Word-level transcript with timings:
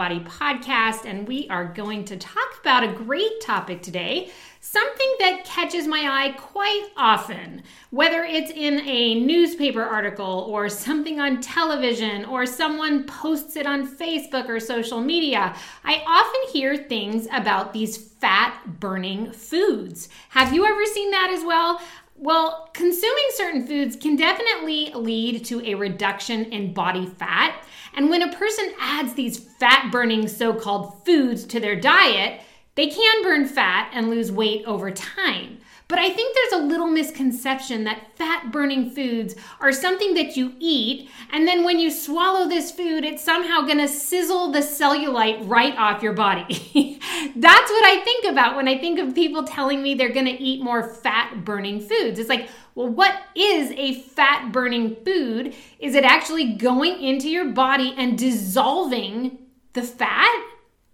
Body 0.00 0.20
podcast, 0.20 1.04
and 1.04 1.28
we 1.28 1.46
are 1.50 1.66
going 1.66 2.06
to 2.06 2.16
talk 2.16 2.58
about 2.62 2.82
a 2.82 2.90
great 2.90 3.38
topic 3.42 3.82
today. 3.82 4.30
Something 4.62 5.14
that 5.18 5.44
catches 5.44 5.86
my 5.86 5.98
eye 6.08 6.32
quite 6.38 6.88
often, 6.96 7.62
whether 7.90 8.24
it's 8.24 8.50
in 8.50 8.80
a 8.80 9.20
newspaper 9.20 9.82
article 9.82 10.46
or 10.48 10.70
something 10.70 11.20
on 11.20 11.42
television 11.42 12.24
or 12.24 12.46
someone 12.46 13.04
posts 13.04 13.56
it 13.56 13.66
on 13.66 13.86
Facebook 13.86 14.48
or 14.48 14.58
social 14.58 15.02
media. 15.02 15.54
I 15.84 16.02
often 16.06 16.50
hear 16.50 16.78
things 16.78 17.26
about 17.30 17.74
these 17.74 17.98
fat 17.98 18.80
burning 18.80 19.32
foods. 19.32 20.08
Have 20.30 20.54
you 20.54 20.64
ever 20.64 20.86
seen 20.86 21.10
that 21.10 21.30
as 21.30 21.44
well? 21.44 21.78
Well, 22.22 22.68
consuming 22.74 23.24
certain 23.30 23.66
foods 23.66 23.96
can 23.96 24.14
definitely 24.14 24.92
lead 24.94 25.42
to 25.46 25.64
a 25.64 25.74
reduction 25.74 26.44
in 26.52 26.74
body 26.74 27.06
fat. 27.06 27.64
And 27.96 28.10
when 28.10 28.20
a 28.20 28.36
person 28.36 28.74
adds 28.78 29.14
these 29.14 29.38
fat 29.38 29.90
burning 29.90 30.28
so 30.28 30.52
called 30.52 31.02
foods 31.06 31.44
to 31.46 31.60
their 31.60 31.80
diet, 31.80 32.42
they 32.74 32.88
can 32.88 33.22
burn 33.22 33.46
fat 33.46 33.90
and 33.94 34.10
lose 34.10 34.30
weight 34.30 34.66
over 34.66 34.90
time. 34.90 35.60
But 35.90 35.98
I 35.98 36.08
think 36.08 36.36
there's 36.36 36.62
a 36.62 36.66
little 36.66 36.86
misconception 36.86 37.82
that 37.82 38.16
fat 38.16 38.52
burning 38.52 38.90
foods 38.90 39.34
are 39.60 39.72
something 39.72 40.14
that 40.14 40.36
you 40.36 40.54
eat, 40.60 41.10
and 41.32 41.48
then 41.48 41.64
when 41.64 41.80
you 41.80 41.90
swallow 41.90 42.48
this 42.48 42.70
food, 42.70 43.04
it's 43.04 43.24
somehow 43.24 43.62
gonna 43.62 43.88
sizzle 43.88 44.52
the 44.52 44.60
cellulite 44.60 45.48
right 45.48 45.76
off 45.76 46.00
your 46.00 46.12
body. 46.12 46.44
That's 47.34 47.70
what 47.70 47.84
I 47.84 48.02
think 48.04 48.24
about 48.26 48.54
when 48.54 48.68
I 48.68 48.78
think 48.78 49.00
of 49.00 49.16
people 49.16 49.42
telling 49.42 49.82
me 49.82 49.94
they're 49.94 50.12
gonna 50.12 50.36
eat 50.38 50.62
more 50.62 50.84
fat 50.94 51.44
burning 51.44 51.80
foods. 51.80 52.20
It's 52.20 52.28
like, 52.28 52.48
well, 52.76 52.88
what 52.88 53.22
is 53.34 53.72
a 53.72 53.94
fat 53.94 54.52
burning 54.52 54.94
food? 55.04 55.56
Is 55.80 55.96
it 55.96 56.04
actually 56.04 56.52
going 56.52 57.02
into 57.02 57.28
your 57.28 57.50
body 57.50 57.96
and 57.98 58.16
dissolving 58.16 59.38
the 59.72 59.82
fat? 59.82 60.40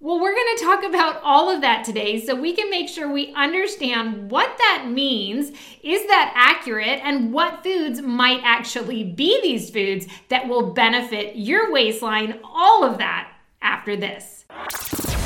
Well, 0.06 0.20
we're 0.20 0.36
going 0.36 0.56
to 0.56 0.64
talk 0.64 0.84
about 0.84 1.20
all 1.24 1.50
of 1.50 1.62
that 1.62 1.84
today 1.84 2.24
so 2.24 2.36
we 2.36 2.52
can 2.52 2.70
make 2.70 2.88
sure 2.88 3.12
we 3.12 3.34
understand 3.34 4.30
what 4.30 4.56
that 4.56 4.86
means. 4.88 5.50
Is 5.82 6.06
that 6.06 6.32
accurate? 6.36 7.00
And 7.02 7.32
what 7.32 7.64
foods 7.64 8.00
might 8.00 8.38
actually 8.44 9.02
be 9.02 9.42
these 9.42 9.68
foods 9.68 10.06
that 10.28 10.46
will 10.46 10.72
benefit 10.72 11.34
your 11.34 11.72
waistline? 11.72 12.38
All 12.44 12.84
of 12.84 12.98
that 12.98 13.32
after 13.60 13.96
this. 13.96 14.44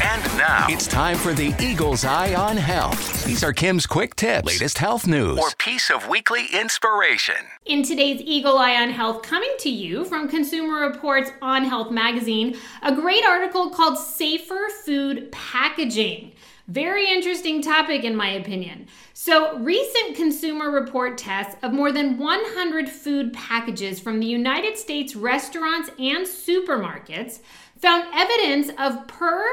And 0.03 0.23
now 0.39 0.67
it's 0.71 0.87
time 0.87 1.19
for 1.19 1.35
the 1.35 1.55
Eagle's 1.61 2.07
Eye 2.07 2.35
on 2.35 2.57
Health. 2.57 3.23
These 3.27 3.45
are 3.45 3.53
Kim's 3.53 3.87
quick 3.87 4.17
tips, 4.17 4.47
latest 4.47 4.79
health 4.79 5.07
news, 5.07 5.39
or 5.39 5.51
piece 5.59 5.91
of 5.91 6.09
weekly 6.09 6.47
inspiration. 6.55 7.35
In 7.67 7.83
today's 7.83 8.23
Eagle 8.23 8.57
Eye 8.57 8.77
on 8.77 8.89
Health, 8.89 9.21
coming 9.23 9.53
to 9.59 9.69
you 9.69 10.07
from 10.07 10.27
Consumer 10.27 10.89
Reports 10.89 11.31
on 11.43 11.65
Health 11.65 11.91
magazine, 11.91 12.57
a 12.83 12.95
great 12.95 13.27
article 13.27 13.69
called 13.69 13.99
Safer 13.99 14.69
Food 14.87 15.31
Packaging. 15.33 16.33
Very 16.67 17.11
interesting 17.11 17.61
topic, 17.61 18.03
in 18.03 18.17
my 18.17 18.31
opinion. 18.31 18.87
So, 19.13 19.59
recent 19.59 20.17
Consumer 20.17 20.71
Report 20.71 21.19
tests 21.19 21.57
of 21.63 21.75
more 21.75 21.93
than 21.93 22.17
100 22.17 22.89
food 22.89 23.35
packages 23.35 24.01
from 24.01 24.21
the 24.21 24.27
United 24.27 24.79
States 24.79 25.15
restaurants 25.15 25.91
and 25.99 26.27
supermarkets 26.27 27.41
found 27.77 28.05
evidence 28.15 28.71
of 28.79 29.07
per 29.09 29.45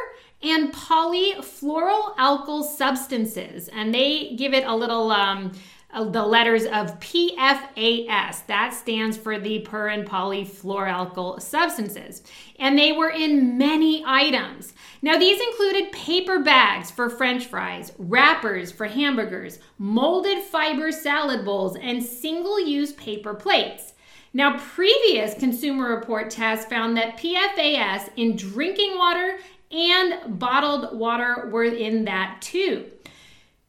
and 0.42 0.74
polyfluoroalkyl 0.74 2.64
substances, 2.64 3.68
and 3.70 3.94
they 3.94 4.36
give 4.36 4.54
it 4.54 4.66
a 4.66 4.76
little. 4.76 5.12
Um, 5.12 5.52
uh, 5.94 6.04
the 6.04 6.26
letters 6.26 6.66
of 6.66 7.00
PFAS. 7.00 8.46
That 8.48 8.74
stands 8.74 9.16
for 9.16 9.40
the 9.40 9.60
per 9.60 9.88
and 9.88 10.06
polyfluoroalkyl 10.08 11.42
substances. 11.42 12.24
And 12.60 12.78
they 12.78 12.92
were 12.92 13.10
in 13.10 13.58
many 13.58 14.04
items. 14.06 14.74
Now, 15.02 15.18
these 15.18 15.40
included 15.40 15.92
paper 15.92 16.40
bags 16.40 16.92
for 16.92 17.10
french 17.10 17.46
fries, 17.46 17.94
wrappers 17.98 18.72
for 18.72 18.86
hamburgers, 18.86 19.60
molded 19.78 20.44
fiber 20.44 20.92
salad 20.92 21.46
bowls, 21.46 21.78
and 21.78 22.04
single 22.04 22.60
use 22.60 22.92
paper 22.94 23.34
plates. 23.34 23.94
Now, 24.34 24.60
previous 24.60 25.34
Consumer 25.36 25.96
Report 25.96 26.30
tests 26.30 26.66
found 26.66 26.98
that 26.98 27.18
PFAS 27.18 28.10
in 28.18 28.36
drinking 28.36 28.98
water 28.98 29.38
and 29.72 30.40
bottled 30.40 30.98
water 30.98 31.50
were 31.52 31.66
in 31.66 32.06
that 32.06 32.42
too. 32.42 32.86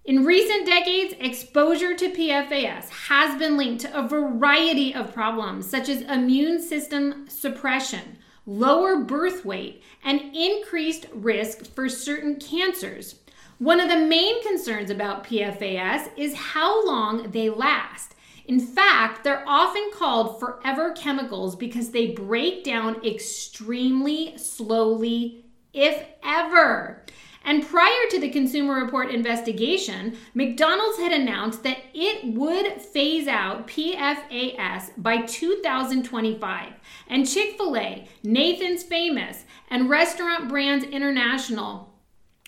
In 0.04 0.25
recent 0.25 0.64
decades, 0.64 1.14
exposure 1.20 1.94
to 1.94 2.09
PFAS 2.09 2.88
has 3.09 3.38
been 3.38 3.59
linked 3.59 3.82
to 3.82 3.98
a 3.98 4.09
variety 4.09 4.94
of 4.94 5.12
problems 5.12 5.69
such 5.69 5.91
as 5.91 6.00
immune 6.00 6.62
system 6.62 7.26
suppression, 7.28 8.16
lower 8.47 9.00
birth 9.04 9.44
weight, 9.44 9.82
and 10.03 10.34
increased 10.34 11.06
risk 11.12 11.66
for 11.75 11.91
certain 11.91 12.36
cancers. 12.36 13.16
One 13.59 13.80
of 13.80 13.91
the 13.91 13.98
main 13.98 14.42
concerns 14.42 14.88
about 14.88 15.25
PFAS 15.25 16.10
is 16.16 16.34
how 16.34 16.86
long 16.86 17.30
they 17.32 17.50
last. 17.50 18.15
In 18.47 18.60
fact, 18.60 19.25
they're 19.25 19.44
often 19.47 19.91
called 19.92 20.41
forever 20.41 20.92
chemicals 20.92 21.54
because 21.54 21.91
they 21.91 22.12
break 22.12 22.65
down 22.65 23.04
extremely 23.04 24.38
slowly, 24.38 25.44
if 25.72 26.04
ever. 26.24 27.04
And 27.44 27.66
prior 27.66 28.10
to 28.10 28.20
the 28.20 28.28
Consumer 28.28 28.74
Report 28.74 29.10
investigation, 29.10 30.18
McDonald's 30.34 30.98
had 30.98 31.12
announced 31.12 31.62
that 31.62 31.78
it 31.94 32.34
would 32.34 32.82
phase 32.82 33.26
out 33.26 33.66
PFAS 33.66 34.90
by 34.98 35.22
2025. 35.22 36.72
And 37.06 37.26
Chick 37.26 37.56
fil 37.56 37.76
A, 37.76 38.06
Nathan's 38.22 38.82
Famous, 38.82 39.44
and 39.70 39.88
Restaurant 39.88 40.48
Brands 40.48 40.84
International, 40.84 41.94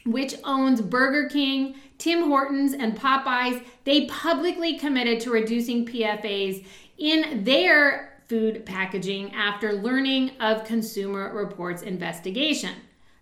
which 0.04 0.34
owns 0.44 0.82
Burger 0.82 1.28
King, 1.28 1.76
Tim 1.96 2.24
Hortons, 2.24 2.74
and 2.74 2.94
Popeyes, 2.94 3.64
they 3.84 4.06
publicly 4.06 4.78
committed 4.78 5.20
to 5.20 5.30
reducing 5.30 5.86
PFAS 5.86 6.66
in 6.98 7.44
their 7.44 8.22
food 8.28 8.66
packaging 8.66 9.32
after 9.34 9.72
learning 9.72 10.32
of 10.40 10.64
Consumer 10.64 11.34
Reports 11.34 11.82
investigation. 11.82 12.74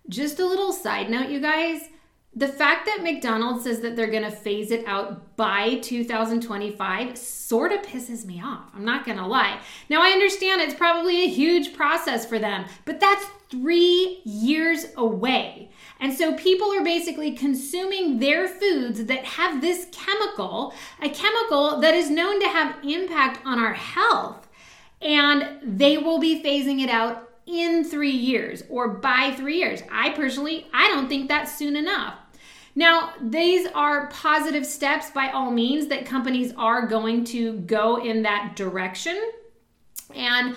Just 0.08 0.38
a 0.40 0.46
little 0.46 0.72
side 0.72 1.10
note, 1.10 1.30
you 1.30 1.40
guys. 1.40 1.82
The 2.34 2.48
fact 2.48 2.86
that 2.86 3.02
McDonald's 3.02 3.64
says 3.64 3.80
that 3.80 3.96
they're 3.96 4.10
going 4.10 4.22
to 4.22 4.30
phase 4.30 4.70
it 4.70 4.86
out 4.86 5.36
by 5.36 5.76
2025 5.76 7.18
sort 7.18 7.72
of 7.72 7.82
pisses 7.82 8.24
me 8.24 8.40
off. 8.40 8.70
I'm 8.74 8.84
not 8.84 9.04
going 9.04 9.18
to 9.18 9.26
lie. 9.26 9.60
Now, 9.88 10.02
I 10.02 10.10
understand 10.10 10.60
it's 10.60 10.74
probably 10.74 11.24
a 11.24 11.28
huge 11.28 11.74
process 11.74 12.24
for 12.24 12.38
them, 12.38 12.66
but 12.84 13.00
that's 13.00 13.26
three 13.50 14.20
years 14.24 14.86
away. 14.96 15.70
And 16.00 16.12
so 16.14 16.34
people 16.34 16.72
are 16.72 16.84
basically 16.84 17.32
consuming 17.32 18.18
their 18.18 18.46
foods 18.46 19.06
that 19.06 19.24
have 19.24 19.60
this 19.60 19.88
chemical, 19.90 20.74
a 21.02 21.08
chemical 21.08 21.80
that 21.80 21.94
is 21.94 22.10
known 22.10 22.40
to 22.40 22.48
have 22.48 22.76
impact 22.84 23.44
on 23.44 23.58
our 23.58 23.74
health. 23.74 24.48
And 25.00 25.58
they 25.62 25.98
will 25.98 26.18
be 26.18 26.42
phasing 26.42 26.80
it 26.82 26.90
out 26.90 27.28
in 27.48 27.82
three 27.82 28.10
years 28.10 28.62
or 28.68 28.88
by 28.88 29.34
three 29.36 29.58
years. 29.58 29.82
I 29.90 30.10
personally, 30.10 30.66
I 30.72 30.88
don't 30.88 31.08
think 31.08 31.28
that's 31.28 31.56
soon 31.56 31.76
enough. 31.76 32.14
Now, 32.74 33.14
these 33.20 33.66
are 33.74 34.08
positive 34.08 34.64
steps 34.64 35.10
by 35.10 35.30
all 35.30 35.50
means 35.50 35.88
that 35.88 36.06
companies 36.06 36.52
are 36.56 36.86
going 36.86 37.24
to 37.24 37.54
go 37.60 37.96
in 37.96 38.22
that 38.22 38.54
direction. 38.54 39.18
And 40.14 40.54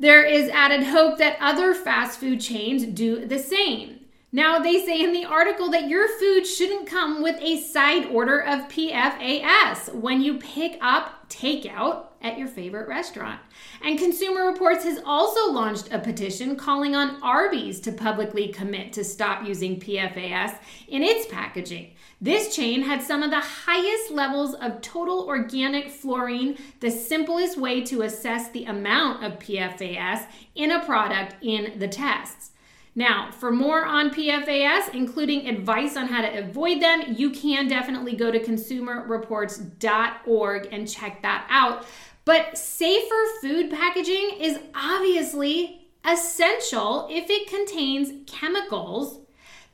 there 0.00 0.24
is 0.24 0.48
added 0.48 0.82
hope 0.82 1.18
that 1.18 1.36
other 1.40 1.74
fast 1.74 2.18
food 2.18 2.40
chains 2.40 2.84
do 2.84 3.24
the 3.26 3.38
same. 3.38 4.00
Now, 4.32 4.58
they 4.58 4.84
say 4.84 5.00
in 5.00 5.12
the 5.12 5.26
article 5.26 5.70
that 5.70 5.88
your 5.88 6.08
food 6.18 6.44
shouldn't 6.44 6.88
come 6.88 7.22
with 7.22 7.40
a 7.40 7.60
side 7.60 8.06
order 8.06 8.40
of 8.40 8.68
PFAS 8.68 9.94
when 9.94 10.22
you 10.22 10.38
pick 10.38 10.76
up 10.80 11.30
takeout 11.30 12.06
at 12.24 12.38
your 12.38 12.48
favorite 12.48 12.88
restaurant. 12.88 13.38
And 13.82 13.98
Consumer 13.98 14.46
Reports 14.46 14.82
has 14.84 15.00
also 15.04 15.52
launched 15.52 15.92
a 15.92 15.98
petition 16.00 16.56
calling 16.56 16.96
on 16.96 17.22
Arby's 17.22 17.78
to 17.80 17.92
publicly 17.92 18.48
commit 18.48 18.92
to 18.94 19.04
stop 19.04 19.46
using 19.46 19.78
PFAS 19.78 20.56
in 20.88 21.04
its 21.04 21.26
packaging. 21.26 21.92
This 22.20 22.56
chain 22.56 22.82
had 22.82 23.02
some 23.02 23.22
of 23.22 23.30
the 23.30 23.40
highest 23.40 24.10
levels 24.10 24.54
of 24.54 24.80
total 24.80 25.26
organic 25.26 25.90
fluorine, 25.90 26.56
the 26.80 26.90
simplest 26.90 27.58
way 27.58 27.82
to 27.82 28.02
assess 28.02 28.50
the 28.50 28.64
amount 28.64 29.22
of 29.22 29.38
PFAS 29.38 30.26
in 30.54 30.70
a 30.70 30.82
product 30.84 31.36
in 31.42 31.78
the 31.78 31.88
tests. 31.88 32.52
Now, 32.96 33.32
for 33.32 33.50
more 33.50 33.84
on 33.84 34.10
PFAS, 34.10 34.94
including 34.94 35.48
advice 35.48 35.96
on 35.96 36.06
how 36.06 36.22
to 36.22 36.38
avoid 36.38 36.80
them, 36.80 37.02
you 37.16 37.30
can 37.30 37.66
definitely 37.66 38.14
go 38.14 38.30
to 38.30 38.38
consumerreports.org 38.38 40.68
and 40.70 40.88
check 40.88 41.20
that 41.22 41.44
out. 41.50 41.84
But 42.24 42.56
safer 42.56 43.24
food 43.40 43.70
packaging 43.70 44.38
is 44.40 44.58
obviously 44.74 45.88
essential 46.04 47.06
if 47.10 47.28
it 47.28 47.48
contains 47.48 48.12
chemicals 48.26 49.20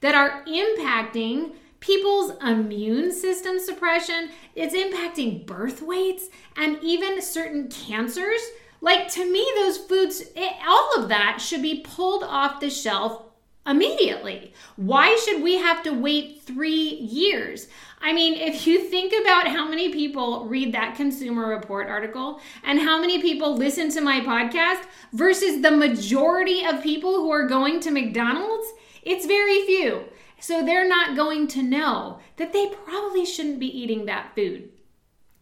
that 0.01 0.15
are 0.15 0.45
impacting 0.47 1.55
people's 1.81 2.33
immune 2.43 3.13
system 3.13 3.59
suppression, 3.59 4.31
it's 4.55 4.75
impacting 4.75 5.47
birth 5.47 5.81
weights, 5.83 6.29
and 6.57 6.79
even 6.83 7.23
certain 7.23 7.69
cancers. 7.69 8.41
Like 8.81 9.09
to 9.13 9.31
me, 9.31 9.47
those 9.57 9.79
foods, 9.79 10.23
it, 10.35 10.53
all 10.67 10.91
of 10.99 11.09
that 11.09 11.39
should 11.41 11.63
be 11.63 11.81
pulled 11.81 12.23
off 12.23 12.61
the 12.61 12.71
shelf 12.71 13.23
immediately. 13.67 14.53
Why 14.77 15.17
should 15.25 15.43
we 15.43 15.57
have 15.57 15.83
to 15.85 15.93
wait 15.93 16.43
three 16.43 16.95
years? 16.95 17.69
I 18.01 18.13
mean, 18.13 18.35
if 18.35 18.67
you 18.67 18.89
think 18.89 19.13
about 19.21 19.49
how 19.49 19.69
many 19.69 19.93
people 19.93 20.47
read 20.47 20.73
that 20.73 20.97
Consumer 20.97 21.49
Report 21.49 21.89
article 21.89 22.41
and 22.65 22.81
how 22.81 22.99
many 22.99 23.21
people 23.21 23.55
listen 23.55 23.91
to 23.91 24.01
my 24.01 24.21
podcast 24.21 24.85
versus 25.13 25.61
the 25.61 25.71
majority 25.71 26.65
of 26.65 26.83
people 26.83 27.17
who 27.17 27.31
are 27.31 27.47
going 27.47 27.81
to 27.81 27.91
McDonald's, 27.91 28.67
it's 29.03 29.27
very 29.27 29.67
few. 29.67 30.05
So 30.41 30.65
they're 30.65 30.89
not 30.89 31.17
going 31.17 31.47
to 31.49 31.63
know 31.63 32.21
that 32.37 32.55
they 32.55 32.69
probably 32.69 33.27
shouldn't 33.27 33.61
be 33.61 33.67
eating 33.67 34.07
that 34.07 34.35
food. 34.35 34.71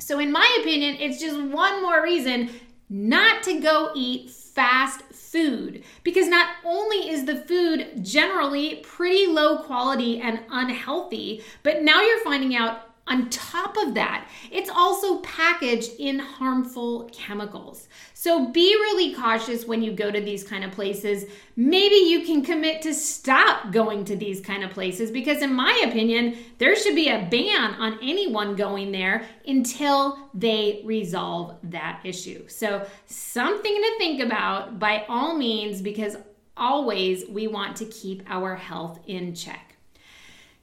So, 0.00 0.20
in 0.20 0.30
my 0.30 0.58
opinion, 0.60 0.96
it's 1.00 1.20
just 1.20 1.40
one 1.40 1.82
more 1.82 2.02
reason 2.02 2.50
not 2.88 3.42
to 3.42 3.60
go 3.60 3.90
eat 3.94 4.30
fast 4.30 5.02
food 5.12 5.84
because 6.02 6.26
not 6.28 6.48
only 6.64 7.10
is 7.10 7.26
the 7.26 7.36
food 7.36 8.04
generally 8.04 8.76
pretty 8.76 9.26
low 9.26 9.58
quality 9.58 10.20
and 10.20 10.40
unhealthy, 10.50 11.42
but 11.62 11.82
now 11.82 12.00
you're 12.00 12.24
finding 12.24 12.56
out 12.56 12.87
on 13.08 13.30
top 13.30 13.76
of 13.76 13.94
that, 13.94 14.28
it's 14.50 14.70
also 14.70 15.18
packaged 15.20 15.92
in 15.98 16.18
harmful 16.18 17.08
chemicals. 17.12 17.88
So 18.14 18.48
be 18.48 18.74
really 18.74 19.14
cautious 19.14 19.64
when 19.64 19.82
you 19.82 19.92
go 19.92 20.10
to 20.10 20.20
these 20.20 20.44
kind 20.44 20.64
of 20.64 20.72
places. 20.72 21.24
Maybe 21.56 21.96
you 21.96 22.24
can 22.24 22.44
commit 22.44 22.82
to 22.82 22.94
stop 22.94 23.72
going 23.72 24.04
to 24.06 24.16
these 24.16 24.40
kind 24.40 24.64
of 24.64 24.70
places 24.70 25.10
because, 25.10 25.42
in 25.42 25.52
my 25.54 25.84
opinion, 25.86 26.36
there 26.58 26.76
should 26.76 26.94
be 26.94 27.08
a 27.08 27.26
ban 27.30 27.74
on 27.74 27.98
anyone 28.02 28.56
going 28.56 28.92
there 28.92 29.26
until 29.46 30.30
they 30.34 30.82
resolve 30.84 31.56
that 31.64 32.00
issue. 32.04 32.46
So, 32.48 32.86
something 33.06 33.74
to 33.74 33.98
think 33.98 34.20
about 34.20 34.78
by 34.78 35.04
all 35.08 35.36
means 35.36 35.80
because 35.82 36.16
always 36.56 37.24
we 37.28 37.46
want 37.46 37.76
to 37.76 37.84
keep 37.86 38.22
our 38.28 38.56
health 38.56 39.00
in 39.06 39.34
check. 39.34 39.67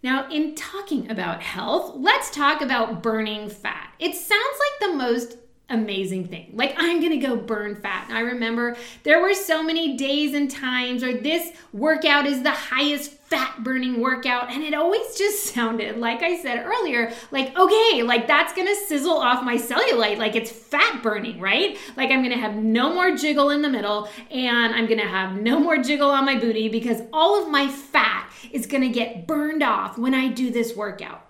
Now, 0.06 0.30
in 0.30 0.54
talking 0.54 1.10
about 1.10 1.42
health, 1.42 1.94
let's 1.96 2.30
talk 2.30 2.62
about 2.62 3.02
burning 3.02 3.50
fat. 3.50 3.92
It 3.98 4.13
sounds 4.13 4.60
like 4.60 4.92
the 4.92 4.98
most 4.98 5.38
amazing 5.68 6.28
thing. 6.28 6.52
Like, 6.54 6.75
I'm 6.78 7.02
gonna 7.02 7.18
go 7.18 7.36
burn 7.36 7.75
fat. 7.75 8.06
And 8.07 8.16
I 8.16 8.22
remember 8.22 8.78
there 9.02 9.19
were 9.19 9.34
so 9.34 9.63
many 9.63 9.98
days 9.98 10.36
and 10.36 10.52
times, 10.52 11.04
or 11.04 11.12
this 11.12 11.54
workout 11.74 12.28
is 12.28 12.44
the 12.44 12.52
highest 12.52 13.14
fat 13.36 13.64
burning 13.66 14.00
workout. 14.00 14.50
And 14.50 14.64
it 14.64 14.74
always 14.74 15.18
just 15.18 15.44
sounded, 15.54 15.98
like 15.98 16.24
I 16.24 16.38
said 16.38 16.66
earlier, 16.66 17.12
like, 17.32 17.58
okay, 17.58 18.04
like 18.04 18.28
that's 18.28 18.54
gonna 18.54 18.76
sizzle 18.88 19.18
off 19.18 19.44
my 19.44 19.58
cellulite. 19.58 20.18
Like, 20.18 20.36
it's 20.36 20.52
fat 20.52 21.04
burning, 21.04 21.40
right? 21.40 21.78
Like, 21.98 22.12
I'm 22.12 22.24
gonna 22.24 22.38
have 22.38 22.56
no 22.56 22.94
more 22.94 23.16
jiggle 23.16 23.50
in 23.50 23.62
the 23.62 23.70
middle, 23.70 24.08
and 24.32 24.74
I'm 24.74 24.88
gonna 24.88 25.08
have 25.08 25.36
no 25.36 25.60
more 25.60 25.78
jiggle 25.78 26.10
on 26.10 26.26
my 26.26 26.40
booty 26.40 26.70
because 26.70 27.02
all 27.12 27.42
of 27.42 27.50
my 27.50 27.68
fat 27.68 28.32
is 28.52 28.66
gonna 28.66 28.90
get 28.90 29.28
burned 29.28 29.64
off 29.64 29.98
when 29.98 30.14
I 30.14 30.30
do 30.30 30.50
this 30.50 30.76
workout. 30.76 31.22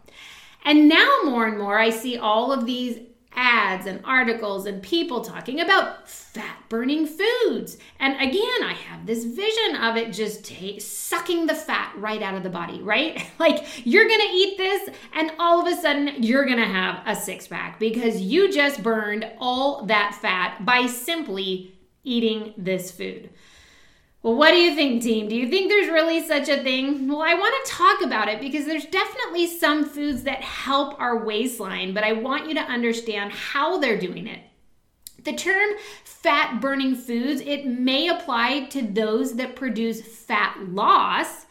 And 0.63 0.88
now, 0.90 1.19
more 1.24 1.46
and 1.46 1.57
more, 1.57 1.78
I 1.78 1.90
see 1.90 2.18
all 2.18 2.52
of 2.52 2.66
these 2.66 3.00
ads 3.35 3.85
and 3.85 4.01
articles 4.03 4.65
and 4.65 4.81
people 4.81 5.21
talking 5.21 5.59
about 5.61 6.09
fat 6.09 6.57
burning 6.69 7.05
foods. 7.05 7.77
And 7.99 8.15
again, 8.15 8.63
I 8.63 8.73
have 8.87 9.05
this 9.05 9.23
vision 9.23 9.75
of 9.81 9.97
it 9.97 10.11
just 10.11 10.45
sucking 10.79 11.45
the 11.45 11.55
fat 11.55 11.93
right 11.97 12.21
out 12.21 12.35
of 12.35 12.43
the 12.43 12.49
body, 12.49 12.81
right? 12.81 13.25
like 13.39 13.85
you're 13.85 14.07
gonna 14.07 14.23
eat 14.31 14.57
this, 14.57 14.89
and 15.13 15.31
all 15.39 15.65
of 15.65 15.71
a 15.71 15.79
sudden 15.79 16.23
you're 16.23 16.45
gonna 16.45 16.65
have 16.65 17.01
a 17.05 17.15
six 17.19 17.47
pack 17.47 17.79
because 17.79 18.21
you 18.21 18.51
just 18.51 18.83
burned 18.83 19.29
all 19.39 19.85
that 19.85 20.17
fat 20.21 20.65
by 20.65 20.85
simply 20.87 21.77
eating 22.03 22.53
this 22.57 22.91
food. 22.91 23.29
Well, 24.25 24.33
what 24.33 24.50
do 24.50 24.57
you 24.57 24.74
think, 24.74 25.04
team? 25.04 25.27
Do 25.27 25.36
you 25.36 25.48
think 25.48 25.69
there's 25.69 25.88
really 25.88 26.25
such 26.25 26.50
a 26.50 26.63
thing? 26.63 27.07
Well, 27.07 27.22
I 27.22 27.36
want 27.36 27.63
to 27.63 27.72
talk 27.72 28.01
about 28.01 28.27
it 28.27 28.39
because 28.42 28.66
there's 28.66 28.88
definitely 28.88 29.45
some 29.45 29.86
foods 29.86 30.24
that 30.24 30.42
help 30.42 31.00
our 31.00 31.24
waistline, 31.24 31.94
but 31.94 32.04
I 32.04 32.13
want 32.13 32.48
you 32.48 32.56
to 32.56 32.62
understand 32.62 33.31
how 33.31 33.77
they're 33.77 34.00
doing 34.00 34.25
it. 34.25 34.39
The 35.25 35.33
term 35.33 35.69
fat 36.04 36.60
burning 36.60 36.95
foods, 36.95 37.39
it 37.42 37.68
may 37.68 38.07
apply 38.07 38.66
to 38.72 38.81
those 38.81 39.36
that 39.36 39.56
produce 39.56 40.01
fat 40.01 40.57
loss, 40.60 41.45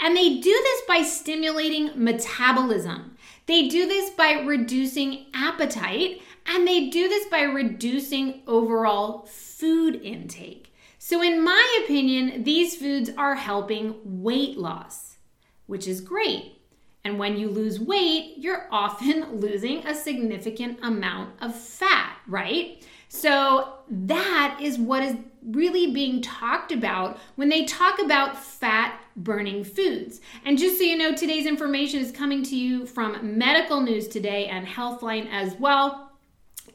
and 0.00 0.16
they 0.16 0.40
do 0.40 0.50
this 0.50 0.82
by 0.88 1.02
stimulating 1.02 1.92
metabolism. 1.94 3.16
They 3.46 3.68
do 3.68 3.86
this 3.86 4.10
by 4.10 4.40
reducing 4.44 5.26
appetite, 5.32 6.22
and 6.44 6.66
they 6.66 6.90
do 6.90 7.08
this 7.08 7.26
by 7.26 7.42
reducing 7.42 8.42
overall 8.48 9.26
food 9.26 10.00
intake. 10.02 10.72
So, 11.08 11.22
in 11.22 11.40
my 11.40 11.84
opinion, 11.84 12.42
these 12.42 12.74
foods 12.74 13.10
are 13.16 13.36
helping 13.36 13.94
weight 14.02 14.58
loss, 14.58 15.18
which 15.66 15.86
is 15.86 16.00
great. 16.00 16.60
And 17.04 17.16
when 17.16 17.36
you 17.36 17.48
lose 17.48 17.78
weight, 17.78 18.38
you're 18.38 18.66
often 18.72 19.36
losing 19.36 19.86
a 19.86 19.94
significant 19.94 20.80
amount 20.82 21.40
of 21.40 21.54
fat, 21.54 22.16
right? 22.26 22.84
So, 23.06 23.74
that 23.88 24.58
is 24.60 24.80
what 24.80 25.04
is 25.04 25.14
really 25.44 25.92
being 25.92 26.22
talked 26.22 26.72
about 26.72 27.20
when 27.36 27.50
they 27.50 27.66
talk 27.66 28.00
about 28.00 28.36
fat 28.36 29.00
burning 29.14 29.62
foods. 29.62 30.20
And 30.44 30.58
just 30.58 30.76
so 30.76 30.82
you 30.82 30.98
know, 30.98 31.14
today's 31.14 31.46
information 31.46 32.00
is 32.00 32.10
coming 32.10 32.42
to 32.42 32.56
you 32.56 32.84
from 32.84 33.38
Medical 33.38 33.80
News 33.80 34.08
Today 34.08 34.46
and 34.46 34.66
Healthline 34.66 35.28
as 35.30 35.54
well. 35.54 36.05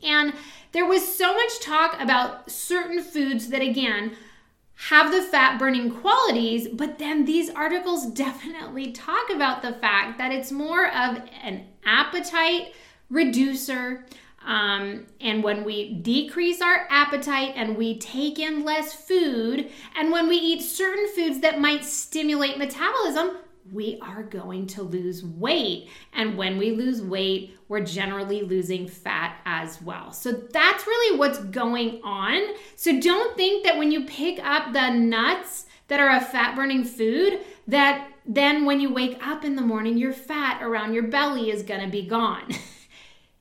And 0.04 0.34
there 0.72 0.86
was 0.86 1.16
so 1.16 1.34
much 1.34 1.60
talk 1.60 2.00
about 2.00 2.50
certain 2.50 3.04
foods 3.04 3.50
that, 3.50 3.62
again, 3.62 4.16
have 4.88 5.12
the 5.12 5.22
fat 5.22 5.60
burning 5.60 5.92
qualities, 5.92 6.68
but 6.68 6.98
then 6.98 7.26
these 7.26 7.50
articles 7.52 8.06
definitely 8.14 8.92
talk 8.92 9.30
about 9.30 9.62
the 9.62 9.74
fact 9.74 10.18
that 10.18 10.32
it's 10.32 10.52
more 10.52 10.88
of 10.88 11.22
an 11.44 11.66
appetite 11.86 12.74
reducer. 13.10 14.06
Um, 14.44 15.06
and 15.20 15.44
when 15.44 15.64
we 15.64 15.94
decrease 15.94 16.62
our 16.62 16.88
appetite 16.90 17.54
and 17.56 17.78
we 17.78 18.00
take 18.00 18.40
in 18.40 18.66
less 18.66 18.94
food, 18.94 19.70
and 19.96 20.12
when 20.12 20.28
we 20.28 20.38
eat 20.38 20.62
certain 20.62 21.08
foods 21.14 21.42
that 21.42 21.60
might 21.60 21.86
stimulate 21.86 22.58
metabolism, 22.58 23.38
we 23.72 24.00
are 24.02 24.24
going 24.24 24.68
to 24.68 24.82
lose 24.82 25.24
weight. 25.24 25.90
And 26.14 26.38
when 26.38 26.58
we 26.58 26.72
lose 26.72 27.02
weight, 27.02 27.58
we're 27.68 27.86
generally 27.86 28.42
losing 28.42 28.88
fat 28.88 29.38
as 29.62 29.82
well. 29.82 30.12
So 30.12 30.32
that's 30.32 30.88
really 30.88 31.18
what's 31.18 31.40
going 31.40 32.02
on. 32.04 32.42
So 32.76 33.00
don't 33.00 33.38
think 33.38 33.64
that 33.66 33.78
when 33.78 33.92
you 33.92 34.06
pick 34.06 34.44
up 34.44 34.74
the 34.74 34.90
nuts 34.90 35.66
that 35.88 36.00
are 36.00 36.10
a 36.10 36.22
fat 36.22 36.56
burning 36.56 36.84
food, 36.84 37.40
that 37.68 38.10
then 38.26 38.66
when 38.66 38.80
you 38.80 38.94
wake 38.94 39.18
up 39.26 39.46
in 39.46 39.56
the 39.56 39.62
morning, 39.62 39.98
your 39.98 40.14
fat 40.14 40.62
around 40.62 40.94
your 40.94 41.04
belly 41.04 41.50
is 41.52 41.64
to 41.82 41.88
be 41.90 42.06
gone. 42.06 42.54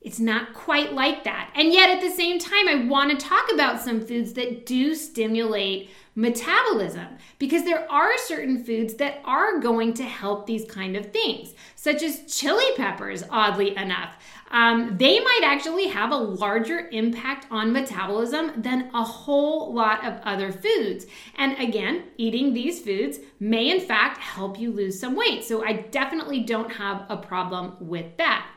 It's 0.01 0.19
not 0.19 0.53
quite 0.53 0.93
like 0.93 1.23
that. 1.25 1.51
And 1.55 1.71
yet, 1.71 1.89
at 1.89 2.01
the 2.01 2.09
same 2.09 2.39
time, 2.39 2.67
I 2.67 2.85
want 2.87 3.11
to 3.11 3.25
talk 3.25 3.51
about 3.53 3.81
some 3.81 4.01
foods 4.01 4.33
that 4.33 4.65
do 4.65 4.95
stimulate 4.95 5.91
metabolism 6.15 7.07
because 7.37 7.63
there 7.63 7.89
are 7.89 8.17
certain 8.17 8.63
foods 8.63 8.95
that 8.95 9.21
are 9.23 9.59
going 9.59 9.93
to 9.93 10.03
help 10.03 10.45
these 10.45 10.65
kind 10.65 10.97
of 10.97 11.11
things, 11.11 11.53
such 11.75 12.01
as 12.01 12.25
chili 12.25 12.65
peppers, 12.75 13.23
oddly 13.29 13.77
enough. 13.77 14.17
Um, 14.49 14.97
they 14.97 15.19
might 15.19 15.41
actually 15.43 15.87
have 15.87 16.11
a 16.11 16.17
larger 16.17 16.89
impact 16.91 17.45
on 17.49 17.71
metabolism 17.71 18.61
than 18.61 18.89
a 18.93 19.03
whole 19.03 19.71
lot 19.73 20.05
of 20.05 20.19
other 20.23 20.51
foods. 20.51 21.05
And 21.35 21.57
again, 21.59 22.05
eating 22.17 22.53
these 22.53 22.81
foods 22.81 23.19
may 23.39 23.69
in 23.69 23.79
fact 23.79 24.17
help 24.17 24.59
you 24.59 24.71
lose 24.71 24.99
some 24.99 25.15
weight. 25.15 25.45
So 25.45 25.63
I 25.63 25.73
definitely 25.73 26.41
don't 26.41 26.71
have 26.73 27.05
a 27.07 27.17
problem 27.17 27.77
with 27.79 28.17
that. 28.17 28.47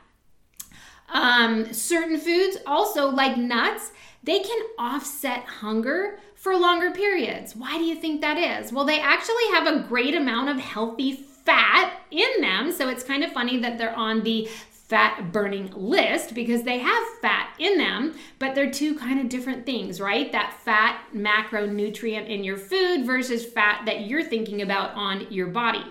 Um, 1.08 1.72
certain 1.72 2.18
foods, 2.18 2.58
also 2.66 3.08
like 3.08 3.36
nuts, 3.36 3.92
they 4.22 4.40
can 4.40 4.62
offset 4.78 5.44
hunger 5.44 6.18
for 6.34 6.56
longer 6.56 6.90
periods. 6.90 7.54
Why 7.54 7.78
do 7.78 7.84
you 7.84 7.94
think 7.94 8.20
that 8.20 8.38
is? 8.38 8.72
Well, 8.72 8.84
they 8.84 9.00
actually 9.00 9.46
have 9.52 9.66
a 9.66 9.86
great 9.86 10.14
amount 10.14 10.48
of 10.48 10.58
healthy 10.58 11.12
fat 11.12 12.00
in 12.10 12.40
them. 12.40 12.72
So 12.72 12.88
it's 12.88 13.04
kind 13.04 13.22
of 13.22 13.32
funny 13.32 13.58
that 13.60 13.78
they're 13.78 13.94
on 13.94 14.22
the 14.22 14.48
fat 14.70 15.32
burning 15.32 15.72
list 15.74 16.34
because 16.34 16.62
they 16.62 16.78
have 16.78 17.04
fat 17.22 17.54
in 17.58 17.78
them, 17.78 18.14
but 18.38 18.54
they're 18.54 18.70
two 18.70 18.94
kind 18.94 19.18
of 19.18 19.28
different 19.28 19.64
things, 19.64 20.00
right? 20.00 20.30
That 20.32 20.58
fat 20.62 21.00
macronutrient 21.14 22.28
in 22.28 22.44
your 22.44 22.58
food 22.58 23.06
versus 23.06 23.46
fat 23.46 23.84
that 23.86 24.02
you're 24.02 24.22
thinking 24.22 24.60
about 24.60 24.94
on 24.94 25.26
your 25.32 25.46
body. 25.46 25.84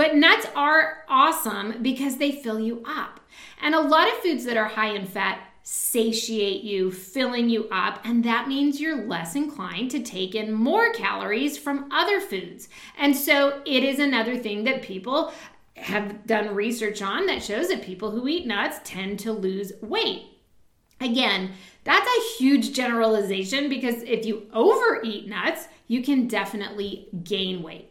But 0.00 0.16
nuts 0.16 0.46
are 0.56 1.04
awesome 1.10 1.82
because 1.82 2.16
they 2.16 2.32
fill 2.32 2.58
you 2.58 2.82
up. 2.86 3.20
And 3.60 3.74
a 3.74 3.82
lot 3.82 4.08
of 4.08 4.14
foods 4.20 4.46
that 4.46 4.56
are 4.56 4.64
high 4.64 4.94
in 4.94 5.04
fat 5.04 5.46
satiate 5.62 6.64
you, 6.64 6.90
filling 6.90 7.50
you 7.50 7.68
up, 7.70 8.00
and 8.02 8.24
that 8.24 8.48
means 8.48 8.80
you're 8.80 9.06
less 9.06 9.34
inclined 9.34 9.90
to 9.90 10.02
take 10.02 10.34
in 10.34 10.54
more 10.54 10.90
calories 10.94 11.58
from 11.58 11.92
other 11.92 12.18
foods. 12.18 12.70
And 12.96 13.14
so 13.14 13.60
it 13.66 13.84
is 13.84 13.98
another 13.98 14.38
thing 14.38 14.64
that 14.64 14.80
people 14.80 15.34
have 15.76 16.26
done 16.26 16.54
research 16.54 17.02
on 17.02 17.26
that 17.26 17.42
shows 17.42 17.68
that 17.68 17.82
people 17.82 18.10
who 18.10 18.26
eat 18.26 18.46
nuts 18.46 18.80
tend 18.84 19.18
to 19.18 19.32
lose 19.32 19.70
weight. 19.82 20.22
Again, 20.98 21.50
that's 21.84 22.08
a 22.08 22.38
huge 22.38 22.72
generalization 22.72 23.68
because 23.68 24.02
if 24.04 24.24
you 24.24 24.48
overeat 24.54 25.28
nuts, 25.28 25.68
you 25.88 26.02
can 26.02 26.26
definitely 26.26 27.10
gain 27.22 27.62
weight. 27.62 27.89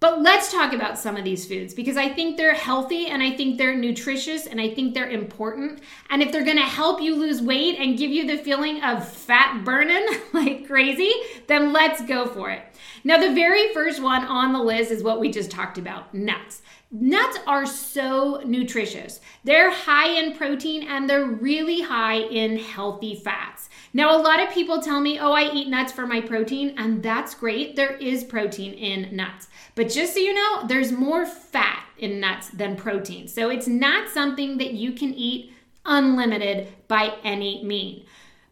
But 0.00 0.22
let's 0.22 0.52
talk 0.52 0.72
about 0.72 0.96
some 0.96 1.16
of 1.16 1.24
these 1.24 1.44
foods 1.46 1.74
because 1.74 1.96
I 1.96 2.08
think 2.08 2.36
they're 2.36 2.54
healthy 2.54 3.08
and 3.08 3.20
I 3.20 3.32
think 3.32 3.58
they're 3.58 3.74
nutritious 3.74 4.46
and 4.46 4.60
I 4.60 4.72
think 4.72 4.94
they're 4.94 5.10
important. 5.10 5.80
And 6.08 6.22
if 6.22 6.30
they're 6.30 6.44
gonna 6.44 6.60
help 6.60 7.00
you 7.00 7.16
lose 7.16 7.42
weight 7.42 7.78
and 7.80 7.98
give 7.98 8.12
you 8.12 8.24
the 8.24 8.36
feeling 8.36 8.80
of 8.82 9.08
fat 9.08 9.64
burning 9.64 10.06
like 10.32 10.68
crazy, 10.68 11.12
then 11.48 11.72
let's 11.72 12.00
go 12.02 12.26
for 12.26 12.50
it. 12.50 12.62
Now, 13.04 13.18
the 13.18 13.34
very 13.34 13.72
first 13.72 14.02
one 14.02 14.24
on 14.24 14.52
the 14.52 14.62
list 14.62 14.90
is 14.90 15.02
what 15.02 15.20
we 15.20 15.30
just 15.30 15.50
talked 15.50 15.78
about 15.78 16.12
nuts. 16.14 16.62
Nuts 16.90 17.38
are 17.46 17.66
so 17.66 18.40
nutritious. 18.46 19.20
They're 19.44 19.70
high 19.70 20.08
in 20.08 20.34
protein 20.34 20.84
and 20.84 21.08
they're 21.08 21.26
really 21.26 21.82
high 21.82 22.20
in 22.20 22.58
healthy 22.58 23.14
fats. 23.14 23.68
Now, 23.92 24.16
a 24.16 24.22
lot 24.22 24.40
of 24.40 24.50
people 24.50 24.80
tell 24.80 25.00
me, 25.00 25.18
oh, 25.18 25.32
I 25.32 25.52
eat 25.52 25.68
nuts 25.68 25.92
for 25.92 26.06
my 26.06 26.20
protein, 26.20 26.74
and 26.78 27.02
that's 27.02 27.34
great. 27.34 27.76
There 27.76 27.96
is 27.96 28.24
protein 28.24 28.72
in 28.74 29.14
nuts. 29.14 29.48
But 29.74 29.90
just 29.90 30.14
so 30.14 30.20
you 30.20 30.34
know, 30.34 30.66
there's 30.66 30.92
more 30.92 31.26
fat 31.26 31.84
in 31.98 32.20
nuts 32.20 32.48
than 32.50 32.76
protein. 32.76 33.28
So 33.28 33.50
it's 33.50 33.68
not 33.68 34.08
something 34.08 34.58
that 34.58 34.72
you 34.72 34.92
can 34.92 35.12
eat 35.14 35.52
unlimited 35.84 36.68
by 36.86 37.14
any 37.24 37.64
mean. 37.64 38.04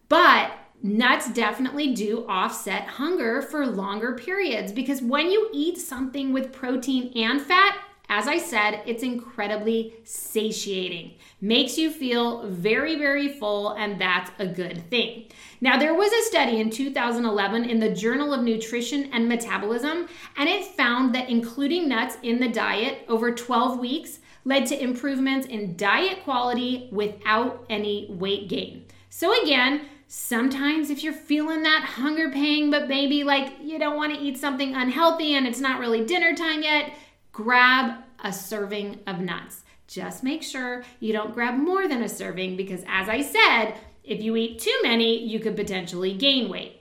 But 0.09 0.53
nuts 0.87 1.33
definitely 1.33 1.95
do 1.95 2.25
offset 2.29 2.87
hunger 2.87 3.43
for 3.43 3.67
longer 3.67 4.15
periods 4.15 4.73
because 4.73 5.03
when 5.03 5.31
you 5.31 5.51
eat 5.53 5.79
something 5.79 6.33
with 6.33 6.53
protein 6.53 7.13
and 7.17 7.41
fat, 7.41 7.77
as 8.09 8.29
I 8.29 8.39
said, 8.39 8.83
it's 8.87 9.03
incredibly 9.03 9.95
satiating. 10.05 11.15
Makes 11.41 11.77
you 11.77 11.91
feel 11.91 12.47
very, 12.47 12.97
very 12.97 13.29
full, 13.29 13.71
and 13.71 14.01
that's 14.01 14.31
a 14.39 14.47
good 14.47 14.89
thing. 14.91 15.27
Now, 15.61 15.77
there 15.77 15.95
was 15.95 16.13
a 16.13 16.29
study 16.29 16.61
in 16.61 16.71
2011 16.71 17.65
in 17.65 17.81
the 17.81 17.93
Journal 17.93 18.33
of 18.33 18.43
Nutrition 18.43 19.11
and 19.13 19.29
Metabolism, 19.29 20.07
and 20.37 20.49
it 20.49 20.65
found 20.65 21.15
that 21.17 21.29
including 21.29 21.89
nuts 21.89 22.17
in 22.23 22.39
the 22.39 22.49
diet 22.49 23.05
over 23.09 23.33
12 23.33 23.81
weeks 23.81 24.21
led 24.45 24.67
to 24.67 24.81
improvements 24.81 25.49
in 25.49 25.77
diet 25.77 26.23
quality 26.23 26.89
without 26.93 27.67
any 27.69 28.07
weight 28.09 28.49
gain. 28.49 28.85
So, 29.11 29.43
again, 29.43 29.87
sometimes 30.09 30.91
if 30.91 31.03
you're 31.03 31.13
feeling 31.13 31.63
that 31.63 31.85
hunger 31.85 32.31
pang, 32.31 32.71
but 32.71 32.89
maybe 32.89 33.25
like 33.25 33.55
you 33.63 33.79
don't 33.79 33.97
want 33.97 34.15
to 34.15 34.21
eat 34.21 34.39
something 34.39 34.75
unhealthy 34.75 35.35
and 35.35 35.47
it's 35.47 35.61
not 35.61 35.81
really 35.81 36.05
dinner 36.05 36.35
time 36.35 36.63
yet, 36.63 36.93
grab 37.33 38.03
a 38.23 38.33
serving 38.33 39.01
of 39.07 39.21
nuts. 39.21 39.63
Just 39.89 40.25
make 40.25 40.43
sure 40.43 40.85
you 41.01 41.13
don't 41.13 41.35
grab 41.35 41.55
more 41.55 41.87
than 41.87 42.03
a 42.03 42.09
serving 42.09 42.57
because, 42.57 42.83
as 42.89 43.09
I 43.09 43.23
said, 43.23 43.75
if 44.03 44.23
you 44.23 44.35
eat 44.37 44.59
too 44.59 44.77
many, 44.83 45.25
you 45.25 45.39
could 45.39 45.55
potentially 45.55 46.13
gain 46.15 46.49
weight. 46.49 46.81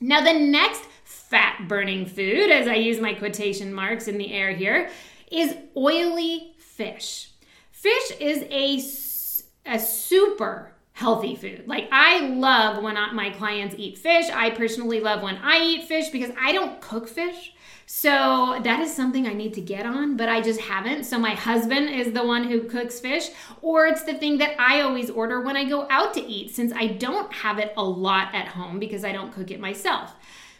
Now, 0.00 0.20
the 0.20 0.38
next 0.38 0.82
fat 1.04 1.66
burning 1.66 2.04
food, 2.04 2.50
as 2.50 2.68
I 2.68 2.74
use 2.74 3.00
my 3.00 3.14
quotation 3.14 3.72
marks 3.72 4.08
in 4.08 4.18
the 4.18 4.32
air 4.32 4.52
here, 4.52 4.90
is 5.30 5.56
oily 5.76 6.54
fish. 6.58 7.30
Fish 7.70 8.12
is 8.20 8.42
a, 8.50 9.74
a 9.74 9.78
super 9.78 10.75
healthy 10.96 11.36
food. 11.36 11.64
Like 11.66 11.88
I 11.92 12.20
love 12.20 12.82
when 12.82 12.94
my 13.14 13.28
clients 13.28 13.74
eat 13.76 13.98
fish. 13.98 14.30
I 14.30 14.48
personally 14.48 14.98
love 14.98 15.22
when 15.22 15.36
I 15.36 15.58
eat 15.58 15.84
fish 15.84 16.08
because 16.08 16.30
I 16.40 16.52
don't 16.52 16.80
cook 16.80 17.06
fish. 17.06 17.52
So 17.84 18.58
that 18.64 18.80
is 18.80 18.96
something 18.96 19.26
I 19.26 19.34
need 19.34 19.52
to 19.54 19.60
get 19.60 19.84
on, 19.84 20.16
but 20.16 20.30
I 20.30 20.40
just 20.40 20.58
haven't. 20.58 21.04
So 21.04 21.18
my 21.18 21.34
husband 21.34 21.90
is 21.90 22.12
the 22.12 22.26
one 22.26 22.44
who 22.44 22.62
cooks 22.62 22.98
fish, 22.98 23.28
or 23.60 23.86
it's 23.86 24.04
the 24.04 24.14
thing 24.14 24.38
that 24.38 24.58
I 24.58 24.80
always 24.80 25.10
order 25.10 25.42
when 25.42 25.54
I 25.54 25.68
go 25.68 25.86
out 25.90 26.14
to 26.14 26.24
eat 26.24 26.54
since 26.54 26.72
I 26.74 26.86
don't 26.86 27.30
have 27.30 27.58
it 27.58 27.74
a 27.76 27.84
lot 27.84 28.34
at 28.34 28.48
home 28.48 28.78
because 28.78 29.04
I 29.04 29.12
don't 29.12 29.34
cook 29.34 29.50
it 29.50 29.60
myself. 29.60 30.14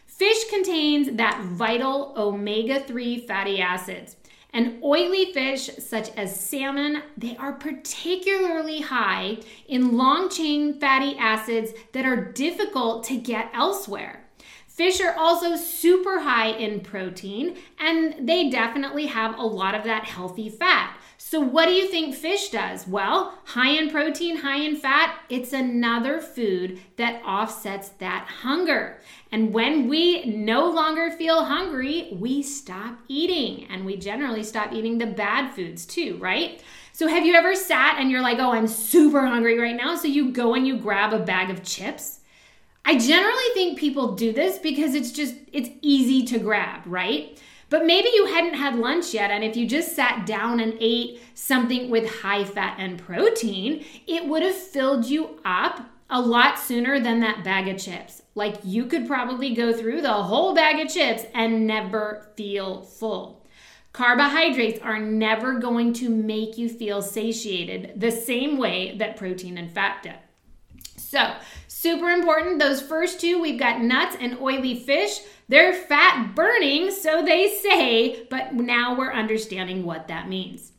Fish 0.05 0.49
contains 0.51 1.17
that 1.17 1.41
vital 1.45 2.13
omega 2.15 2.79
3 2.81 3.25
fatty 3.25 3.59
acids. 3.59 4.15
And 4.53 4.81
oily 4.83 5.33
fish, 5.33 5.69
such 5.77 6.09
as 6.15 6.39
salmon, 6.39 7.03
they 7.17 7.35
are 7.37 7.53
particularly 7.53 8.81
high 8.81 9.39
in 9.67 9.97
long 9.97 10.29
chain 10.29 10.79
fatty 10.79 11.17
acids 11.17 11.73
that 11.91 12.05
are 12.05 12.31
difficult 12.31 13.03
to 13.05 13.17
get 13.17 13.51
elsewhere. 13.53 14.23
Fish 14.67 15.01
are 15.01 15.15
also 15.17 15.55
super 15.55 16.19
high 16.19 16.49
in 16.49 16.81
protein 16.81 17.57
and 17.79 18.27
they 18.27 18.49
definitely 18.49 19.07
have 19.07 19.37
a 19.39 19.43
lot 19.43 19.73
of 19.73 19.83
that 19.83 20.03
healthy 20.03 20.49
fat. 20.49 20.95
So, 21.29 21.41
what 21.41 21.65
do 21.65 21.73
you 21.73 21.89
think 21.89 22.15
fish 22.15 22.51
does? 22.51 22.87
Well, 22.87 23.37
high 23.43 23.71
in 23.71 23.89
protein, 23.89 24.37
high 24.37 24.59
in 24.59 24.77
fat, 24.77 25.19
it's 25.27 25.51
another 25.51 26.21
food 26.21 26.79
that 26.95 27.21
offsets 27.21 27.89
that 27.99 28.25
hunger. 28.29 29.01
And 29.29 29.53
when 29.53 29.89
we 29.89 30.23
no 30.23 30.69
longer 30.69 31.11
feel 31.11 31.43
hungry, 31.43 32.15
we 32.17 32.41
stop 32.41 32.99
eating 33.09 33.65
and 33.69 33.85
we 33.85 33.97
generally 33.97 34.41
stop 34.41 34.71
eating 34.71 34.99
the 34.99 35.05
bad 35.05 35.53
foods 35.53 35.85
too, 35.85 36.17
right? 36.21 36.63
So, 36.93 37.09
have 37.09 37.25
you 37.25 37.35
ever 37.35 37.55
sat 37.55 37.97
and 37.99 38.09
you're 38.09 38.21
like, 38.21 38.39
oh, 38.39 38.53
I'm 38.53 38.65
super 38.65 39.25
hungry 39.25 39.59
right 39.59 39.75
now? 39.75 39.97
So, 39.97 40.07
you 40.07 40.31
go 40.31 40.53
and 40.53 40.65
you 40.65 40.77
grab 40.77 41.11
a 41.11 41.19
bag 41.19 41.49
of 41.49 41.61
chips 41.61 42.21
I 42.85 42.97
generally 42.97 43.53
think 43.53 43.77
people 43.77 44.15
do 44.15 44.31
this 44.31 44.59
because 44.59 44.95
it's 44.95 45.11
just 45.11 45.35
it's 45.51 45.69
easy 45.81 46.23
to 46.27 46.39
grab, 46.39 46.83
right? 46.85 47.37
But 47.69 47.85
maybe 47.85 48.09
you 48.13 48.27
hadn't 48.27 48.53
had 48.53 48.75
lunch 48.75 49.13
yet, 49.13 49.29
and 49.29 49.43
if 49.43 49.57
you 49.57 49.67
just 49.67 49.95
sat 49.95 50.25
down 50.25 50.59
and 50.59 50.77
ate 50.79 51.21
something 51.33 51.89
with 51.89 52.21
high 52.21 52.45
fat 52.45 52.77
and 52.79 52.97
protein, 52.97 53.83
it 54.07 54.25
would 54.25 54.41
have 54.41 54.55
filled 54.55 55.05
you 55.05 55.39
up 55.43 55.89
a 56.09 56.21
lot 56.21 56.57
sooner 56.57 56.99
than 56.99 57.19
that 57.19 57.43
bag 57.43 57.67
of 57.67 57.77
chips. 57.77 58.21
Like 58.35 58.57
you 58.63 58.85
could 58.85 59.05
probably 59.05 59.53
go 59.53 59.73
through 59.73 60.01
the 60.01 60.13
whole 60.13 60.55
bag 60.55 60.79
of 60.79 60.93
chips 60.93 61.25
and 61.33 61.67
never 61.67 62.29
feel 62.37 62.83
full. 62.83 63.45
Carbohydrates 63.91 64.79
are 64.81 64.99
never 64.99 65.59
going 65.59 65.91
to 65.93 66.09
make 66.09 66.57
you 66.57 66.69
feel 66.69 67.01
satiated 67.01 67.99
the 67.99 68.11
same 68.11 68.57
way 68.57 68.95
that 68.97 69.17
protein 69.17 69.57
and 69.57 69.71
fat 69.71 70.03
do. 70.03 70.11
So, 71.09 71.35
super 71.69 72.09
important. 72.09 72.59
Those 72.59 72.81
first 72.81 73.21
two, 73.21 73.39
we've 73.39 73.57
got 73.57 73.79
nuts 73.79 74.17
and 74.19 74.37
oily 74.41 74.77
fish. 74.77 75.19
They're 75.47 75.71
fat 75.71 76.35
burning, 76.35 76.91
so 76.91 77.23
they 77.23 77.47
say, 77.47 78.27
but 78.29 78.53
now 78.53 78.93
we're 78.93 79.13
understanding 79.13 79.85
what 79.85 80.09
that 80.09 80.27
means. 80.27 80.73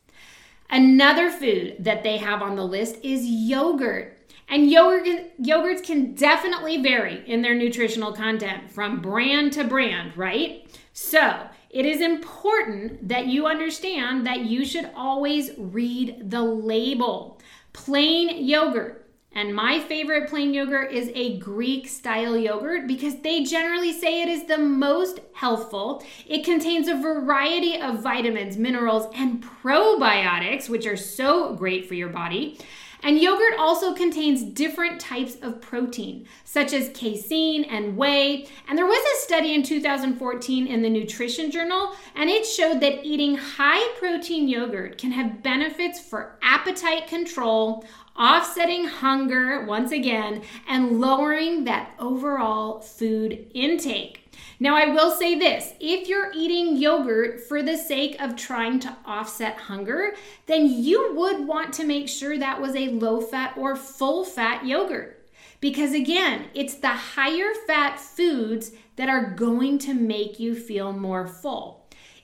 Another 0.68 1.30
food 1.30 1.76
that 1.78 2.02
they 2.02 2.18
have 2.18 2.42
on 2.42 2.56
the 2.56 2.66
list 2.66 2.98
is 3.02 3.24
yogurt. 3.24 4.18
And 4.50 4.70
yogurt, 4.70 5.30
yogurts 5.40 5.82
can 5.82 6.14
definitely 6.14 6.82
vary 6.82 7.26
in 7.26 7.40
their 7.40 7.54
nutritional 7.54 8.12
content 8.12 8.70
from 8.70 9.00
brand 9.00 9.54
to 9.54 9.64
brand, 9.64 10.14
right? 10.14 10.68
So, 10.92 11.48
it 11.70 11.86
is 11.86 12.02
important 12.02 13.08
that 13.08 13.28
you 13.28 13.46
understand 13.46 14.26
that 14.26 14.40
you 14.40 14.66
should 14.66 14.90
always 14.94 15.52
read 15.56 16.28
the 16.28 16.42
label. 16.42 17.40
Plain 17.72 18.44
yogurt 18.44 19.07
and 19.32 19.54
my 19.54 19.78
favorite 19.78 20.28
plain 20.28 20.54
yogurt 20.54 20.90
is 20.90 21.10
a 21.14 21.38
Greek 21.38 21.86
style 21.86 22.36
yogurt 22.36 22.86
because 22.86 23.20
they 23.20 23.44
generally 23.44 23.92
say 23.92 24.22
it 24.22 24.28
is 24.28 24.46
the 24.46 24.58
most 24.58 25.20
healthful. 25.32 26.02
It 26.26 26.44
contains 26.44 26.88
a 26.88 26.96
variety 26.96 27.80
of 27.80 28.02
vitamins, 28.02 28.56
minerals, 28.56 29.06
and 29.14 29.44
probiotics, 29.62 30.68
which 30.68 30.86
are 30.86 30.96
so 30.96 31.54
great 31.54 31.86
for 31.86 31.94
your 31.94 32.08
body. 32.08 32.58
And 33.02 33.20
yogurt 33.20 33.54
also 33.58 33.94
contains 33.94 34.42
different 34.42 35.00
types 35.00 35.36
of 35.40 35.60
protein, 35.60 36.26
such 36.44 36.72
as 36.72 36.90
casein 36.94 37.64
and 37.64 37.96
whey. 37.96 38.48
And 38.68 38.76
there 38.76 38.86
was 38.86 38.98
a 38.98 39.24
study 39.24 39.54
in 39.54 39.62
2014 39.62 40.66
in 40.66 40.82
the 40.82 40.90
Nutrition 40.90 41.50
Journal, 41.50 41.94
and 42.16 42.28
it 42.28 42.44
showed 42.44 42.80
that 42.80 43.04
eating 43.04 43.36
high 43.36 43.86
protein 43.98 44.48
yogurt 44.48 44.98
can 44.98 45.12
have 45.12 45.42
benefits 45.44 46.00
for 46.00 46.38
appetite 46.42 47.06
control, 47.06 47.84
offsetting 48.18 48.84
hunger 48.84 49.64
once 49.64 49.92
again, 49.92 50.42
and 50.66 51.00
lowering 51.00 51.64
that 51.64 51.92
overall 51.98 52.80
food 52.80 53.50
intake. 53.54 54.24
Now, 54.60 54.74
I 54.74 54.86
will 54.86 55.12
say 55.12 55.38
this 55.38 55.72
if 55.78 56.08
you're 56.08 56.32
eating 56.34 56.76
yogurt 56.76 57.40
for 57.40 57.62
the 57.62 57.76
sake 57.76 58.20
of 58.20 58.34
trying 58.34 58.80
to 58.80 58.96
offset 59.06 59.56
hunger, 59.56 60.14
then 60.46 60.66
you 60.68 61.14
would 61.14 61.46
want 61.46 61.72
to 61.74 61.84
make 61.84 62.08
sure 62.08 62.36
that 62.36 62.60
was 62.60 62.74
a 62.74 62.88
low 62.88 63.20
fat 63.20 63.54
or 63.56 63.76
full 63.76 64.24
fat 64.24 64.66
yogurt. 64.66 65.14
Because 65.60 65.92
again, 65.92 66.46
it's 66.54 66.74
the 66.74 66.88
higher 66.88 67.52
fat 67.66 68.00
foods 68.00 68.72
that 68.96 69.08
are 69.08 69.30
going 69.30 69.78
to 69.78 69.94
make 69.94 70.40
you 70.40 70.54
feel 70.54 70.92
more 70.92 71.26
full. 71.26 71.77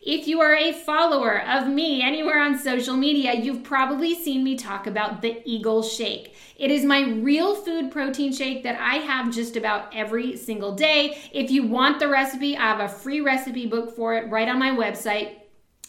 If 0.06 0.28
you 0.28 0.42
are 0.42 0.54
a 0.54 0.75
follower 0.75 1.40
of 1.40 1.66
me 1.66 2.02
anywhere 2.02 2.38
on 2.38 2.58
social 2.58 2.94
media, 2.94 3.32
you've 3.32 3.62
probably 3.62 4.14
seen 4.14 4.44
me 4.44 4.54
talk 4.54 4.87
about 4.87 5.23
the 5.23 5.40
Eagle 5.46 5.82
Shake. 5.82 6.34
It 6.58 6.70
is 6.70 6.84
my 6.84 7.08
real 7.08 7.54
food 7.54 7.90
protein 7.90 8.30
shake 8.30 8.64
that 8.64 8.78
I 8.78 8.96
have 8.96 9.32
just 9.32 9.56
about 9.56 9.94
every 9.94 10.37
single 10.37 10.75
day. 10.75 11.16
If 11.32 11.50
you 11.50 11.66
want 11.66 12.00
the 12.00 12.08
recipe, 12.08 12.54
I 12.54 12.64
have 12.64 12.80
a 12.80 12.88
free 12.88 13.23
recipe 13.23 13.64
book 13.64 13.96
for 13.96 14.14
it 14.14 14.30
right 14.30 14.46
on 14.46 14.58
my 14.58 14.73
website 14.73 15.37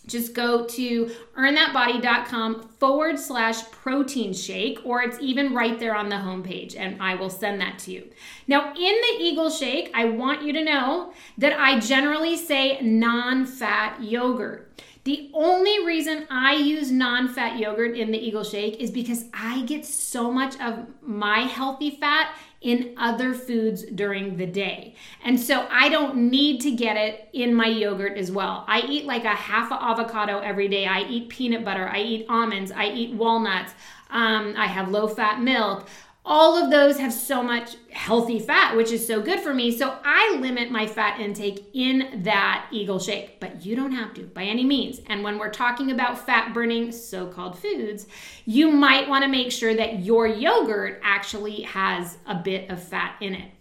just 0.08 0.34
go 0.34 0.66
to 0.66 1.12
earnthatbody.com 1.38 2.70
forward 2.80 3.20
slash 3.20 3.70
protein 3.72 4.34
shake, 4.34 4.80
or 4.84 5.02
it's 5.02 5.18
even 5.20 5.54
right 5.54 5.80
there 5.80 5.96
on 5.96 6.10
the 6.10 6.16
homepage, 6.16 6.76
and 6.78 7.02
I 7.02 7.16
will 7.16 7.30
send 7.30 7.60
that 7.62 7.80
to 7.80 7.92
you. 7.92 8.10
Now, 8.48 8.70
in 8.70 8.76
the 8.76 9.18
Eagle 9.20 9.50
Shake, 9.50 9.92
I 9.94 10.06
want 10.06 10.44
you 10.44 10.54
to 10.54 10.64
know 10.64 11.14
that 11.38 11.60
I 11.60 11.80
generally 11.80 12.38
say 12.38 12.80
non 12.82 13.46
fat 13.46 14.02
yogurt. 14.02 14.72
The 15.06 15.30
only 15.36 15.86
reason 15.86 16.26
I 16.32 16.56
use 16.56 16.92
non 16.92 17.28
fat 17.28 17.60
yogurt 17.60 17.96
in 17.96 18.10
the 18.10 18.18
Eagle 18.18 18.44
Shake 18.44 18.78
is 18.78 18.90
because 18.90 19.26
I 19.36 19.62
get 19.62 19.86
so 19.86 20.32
much 20.32 20.60
of 20.60 20.88
my 21.04 21.42
healthy 21.42 21.92
fat 21.92 22.36
in 22.62 22.96
other 22.98 23.36
foods 23.36 23.84
during 23.84 24.36
the 24.38 24.48
day. 24.48 24.96
And 25.24 25.40
so 25.40 25.68
I 25.70 25.90
don't 25.90 26.32
need 26.32 26.60
to 26.62 26.72
get 26.72 26.98
it 26.98 27.30
in 27.34 27.54
my 27.54 27.68
yogurt 27.68 28.18
as 28.18 28.32
well. 28.32 28.66
I 28.68 28.82
eat 28.82 29.06
like 29.06 29.26
a 29.26 29.36
half 29.36 29.72
avocado 29.72 30.40
every 30.40 30.68
day. 30.68 30.88
I 30.88 31.02
eat 31.02 31.30
peanut 31.30 31.64
butter. 31.64 31.88
I 31.88 32.00
eat 32.00 32.26
almonds. 32.28 32.72
I 32.72 32.88
eat 32.88 33.14
walnuts. 33.14 33.74
Um, 34.10 34.56
I 34.58 34.66
have 34.66 34.90
low 34.90 35.08
fat 35.08 35.40
milk 35.40 35.88
all 36.26 36.58
of 36.58 36.72
those 36.72 36.98
have 36.98 37.14
so 37.14 37.44
much 37.44 37.76
healthy 37.92 38.40
fat, 38.40 38.76
which 38.76 38.92
is 38.92 39.06
so 39.06 39.22
good 39.22 39.40
for 39.40 39.54
me. 39.54 39.72
So 39.78 39.98
I 40.04 40.38
limit 40.40 40.72
my 40.72 40.88
fat 40.88 41.20
intake 41.20 41.68
in 41.74 42.24
that 42.24 42.68
Eagle 42.72 42.98
Shake, 42.98 43.40
but 43.40 43.64
you 43.64 43.76
don't 43.76 43.92
have 43.92 44.14
to 44.16 44.24
by 44.24 44.44
any 44.44 44.66
means. 44.66 45.02
And 45.06 45.24
when 45.24 45.38
we're 45.38 45.52
talking 45.52 45.92
about 45.92 46.26
fat 46.26 46.54
burning 46.54 46.92
so 46.92 47.28
called 47.28 47.60
foods, 47.60 48.08
you 48.46 48.72
might 48.72 49.08
want 49.08 49.24
to 49.24 49.30
make 49.30 49.52
sure 49.52 49.76
that 49.76 50.00
your 50.00 50.26
yogurt 50.26 51.00
actually 51.04 51.62
has 51.62 52.18
a 52.26 52.36
bit 52.36 52.72
of 52.72 52.82
fat 52.82 53.16
in 53.22 53.36
it. 53.36 53.52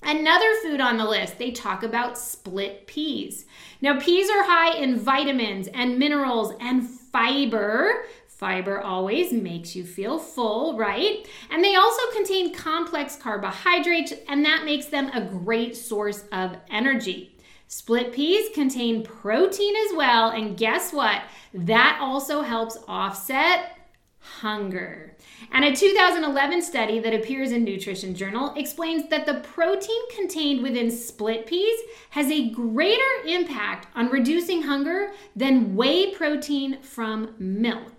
Another 0.00 0.54
food 0.62 0.80
on 0.80 0.96
the 0.96 1.04
list, 1.04 1.38
they 1.38 1.50
talk 1.50 1.82
about 1.82 2.16
split 2.16 2.86
peas. 2.86 3.46
Now, 3.80 3.98
peas 3.98 4.30
are 4.30 4.44
high 4.44 4.76
in 4.76 4.96
vitamins 4.96 5.66
and 5.68 5.98
minerals 5.98 6.54
and 6.60 6.88
fiber, 6.88 8.04
Fiber 8.38 8.80
always 8.80 9.32
makes 9.32 9.74
you 9.74 9.82
feel 9.82 10.16
full, 10.16 10.76
right? 10.76 11.26
And 11.50 11.64
they 11.64 11.74
also 11.74 12.02
contain 12.12 12.54
complex 12.54 13.16
carbohydrates, 13.16 14.12
and 14.28 14.44
that 14.44 14.64
makes 14.64 14.86
them 14.86 15.08
a 15.08 15.20
great 15.20 15.76
source 15.76 16.22
of 16.30 16.56
energy. 16.70 17.36
Split 17.66 18.12
peas 18.12 18.48
contain 18.54 19.02
protein 19.02 19.74
as 19.74 19.96
well, 19.96 20.30
and 20.30 20.56
guess 20.56 20.92
what? 20.92 21.22
That 21.52 21.98
also 22.00 22.42
helps 22.42 22.78
offset 22.86 23.76
hunger. 24.20 25.16
And 25.50 25.64
a 25.64 25.74
2011 25.74 26.62
study 26.62 27.00
that 27.00 27.14
appears 27.14 27.50
in 27.50 27.64
Nutrition 27.64 28.14
Journal 28.14 28.54
explains 28.54 29.08
that 29.08 29.26
the 29.26 29.40
protein 29.40 30.00
contained 30.14 30.62
within 30.62 30.92
split 30.92 31.46
peas 31.46 31.80
has 32.10 32.30
a 32.30 32.50
greater 32.50 33.02
impact 33.26 33.88
on 33.96 34.10
reducing 34.10 34.62
hunger 34.62 35.10
than 35.34 35.74
whey 35.74 36.14
protein 36.14 36.80
from 36.82 37.34
milk. 37.40 37.97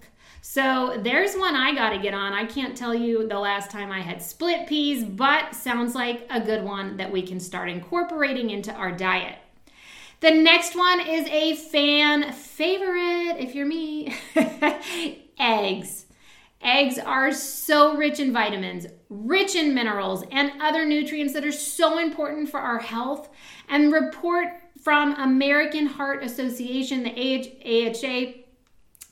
So 0.51 0.99
there's 1.03 1.35
one 1.35 1.55
I 1.55 1.75
got 1.75 1.91
to 1.91 1.99
get 1.99 2.15
on. 2.15 2.33
I 2.33 2.43
can't 2.43 2.75
tell 2.75 2.95
you 2.95 3.27
the 3.27 3.37
last 3.37 3.69
time 3.69 3.91
I 3.91 4.01
had 4.01 4.19
split 4.19 4.65
peas, 4.65 5.03
but 5.03 5.53
sounds 5.53 5.93
like 5.93 6.25
a 6.31 6.41
good 6.41 6.63
one 6.63 6.97
that 6.97 7.11
we 7.11 7.21
can 7.21 7.39
start 7.39 7.69
incorporating 7.69 8.49
into 8.49 8.73
our 8.73 8.91
diet. 8.91 9.37
The 10.21 10.31
next 10.31 10.75
one 10.75 11.01
is 11.01 11.27
a 11.27 11.55
fan 11.55 12.33
favorite, 12.33 13.35
if 13.37 13.53
you're 13.53 13.67
me 13.67 14.11
eggs. 15.39 16.07
Eggs 16.63 16.97
are 16.97 17.31
so 17.31 17.95
rich 17.95 18.19
in 18.19 18.33
vitamins, 18.33 18.87
rich 19.07 19.53
in 19.53 19.75
minerals, 19.75 20.23
and 20.31 20.51
other 20.59 20.83
nutrients 20.83 21.35
that 21.35 21.45
are 21.45 21.51
so 21.51 21.99
important 21.99 22.49
for 22.49 22.59
our 22.59 22.79
health. 22.79 23.29
And 23.67 23.93
report 23.93 24.47
from 24.81 25.13
American 25.13 25.85
Heart 25.85 26.23
Association, 26.23 27.03
the 27.03 27.11
AHA, 27.11 28.48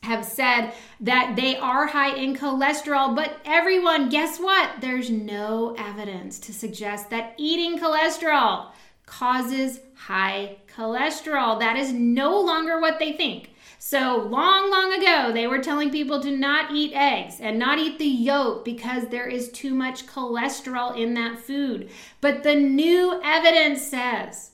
have 0.03 0.23
said 0.23 0.73
that 1.01 1.35
they 1.35 1.57
are 1.57 1.87
high 1.87 2.15
in 2.15 2.35
cholesterol, 2.35 3.15
but 3.15 3.39
everyone, 3.45 4.09
guess 4.09 4.39
what? 4.39 4.79
There's 4.79 5.09
no 5.09 5.75
evidence 5.77 6.39
to 6.39 6.53
suggest 6.53 7.09
that 7.09 7.33
eating 7.37 7.79
cholesterol 7.79 8.71
causes 9.05 9.79
high 9.95 10.57
cholesterol. 10.75 11.59
That 11.59 11.77
is 11.77 11.91
no 11.91 12.39
longer 12.39 12.79
what 12.79 12.99
they 12.99 13.13
think. 13.13 13.49
So, 13.79 14.27
long, 14.29 14.71
long 14.71 14.93
ago, 14.93 15.31
they 15.31 15.47
were 15.47 15.59
telling 15.59 15.91
people 15.91 16.21
to 16.21 16.31
not 16.31 16.71
eat 16.73 16.93
eggs 16.93 17.39
and 17.39 17.59
not 17.59 17.79
eat 17.79 17.99
the 17.99 18.05
yolk 18.05 18.65
because 18.65 19.07
there 19.07 19.27
is 19.27 19.51
too 19.51 19.73
much 19.73 20.07
cholesterol 20.07 20.97
in 20.97 21.13
that 21.13 21.39
food. 21.39 21.89
But 22.19 22.43
the 22.43 22.55
new 22.55 23.21
evidence 23.23 23.81
says 23.81 24.51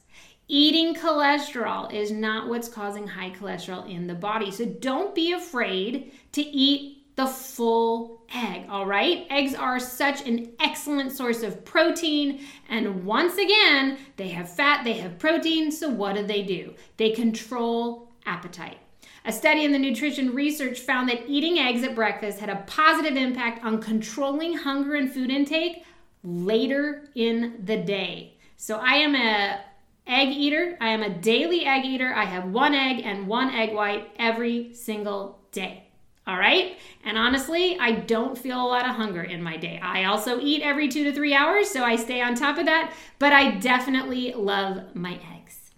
Eating 0.47 0.93
cholesterol 0.93 1.91
is 1.93 2.11
not 2.11 2.49
what's 2.49 2.67
causing 2.67 3.07
high 3.07 3.31
cholesterol 3.31 3.89
in 3.89 4.07
the 4.07 4.13
body. 4.13 4.51
So 4.51 4.65
don't 4.65 5.15
be 5.15 5.31
afraid 5.31 6.11
to 6.33 6.41
eat 6.41 7.15
the 7.15 7.27
full 7.27 8.21
egg, 8.33 8.65
all 8.69 8.85
right? 8.85 9.25
Eggs 9.29 9.53
are 9.53 9.79
such 9.79 10.27
an 10.27 10.51
excellent 10.59 11.11
source 11.11 11.43
of 11.43 11.63
protein. 11.63 12.41
And 12.69 13.05
once 13.05 13.37
again, 13.37 13.99
they 14.17 14.29
have 14.29 14.53
fat, 14.53 14.83
they 14.83 14.93
have 14.93 15.19
protein. 15.19 15.71
So 15.71 15.89
what 15.89 16.15
do 16.15 16.25
they 16.25 16.41
do? 16.43 16.73
They 16.97 17.11
control 17.11 18.11
appetite. 18.25 18.79
A 19.25 19.31
study 19.31 19.63
in 19.63 19.71
the 19.71 19.79
nutrition 19.79 20.33
research 20.33 20.79
found 20.79 21.07
that 21.07 21.29
eating 21.29 21.59
eggs 21.59 21.83
at 21.83 21.95
breakfast 21.95 22.39
had 22.39 22.49
a 22.49 22.63
positive 22.67 23.15
impact 23.15 23.63
on 23.63 23.81
controlling 23.81 24.57
hunger 24.57 24.95
and 24.95 25.11
food 25.11 25.29
intake 25.29 25.85
later 26.23 27.07
in 27.15 27.61
the 27.63 27.77
day. 27.77 28.37
So 28.57 28.79
I 28.79 28.95
am 28.95 29.15
a 29.15 29.61
egg 30.07 30.29
eater. 30.29 30.77
I 30.81 30.89
am 30.89 31.03
a 31.03 31.09
daily 31.09 31.65
egg 31.65 31.85
eater. 31.85 32.13
I 32.13 32.25
have 32.25 32.45
one 32.45 32.73
egg 32.73 33.01
and 33.05 33.27
one 33.27 33.49
egg 33.49 33.73
white 33.73 34.11
every 34.17 34.73
single 34.73 35.39
day. 35.51 35.89
All 36.25 36.37
right. 36.37 36.77
And 37.03 37.17
honestly, 37.17 37.77
I 37.79 37.91
don't 37.91 38.37
feel 38.37 38.61
a 38.61 38.67
lot 38.67 38.87
of 38.87 38.95
hunger 38.95 39.23
in 39.23 39.43
my 39.43 39.57
day. 39.57 39.79
I 39.81 40.05
also 40.05 40.39
eat 40.39 40.61
every 40.61 40.87
two 40.87 41.03
to 41.03 41.11
three 41.11 41.33
hours, 41.33 41.69
so 41.69 41.83
I 41.83 41.97
stay 41.97 42.21
on 42.21 42.35
top 42.35 42.57
of 42.57 42.65
that, 42.65 42.93
but 43.19 43.33
I 43.33 43.51
definitely 43.51 44.33
love 44.33 44.95
my 44.95 45.19
eggs. 45.35 45.71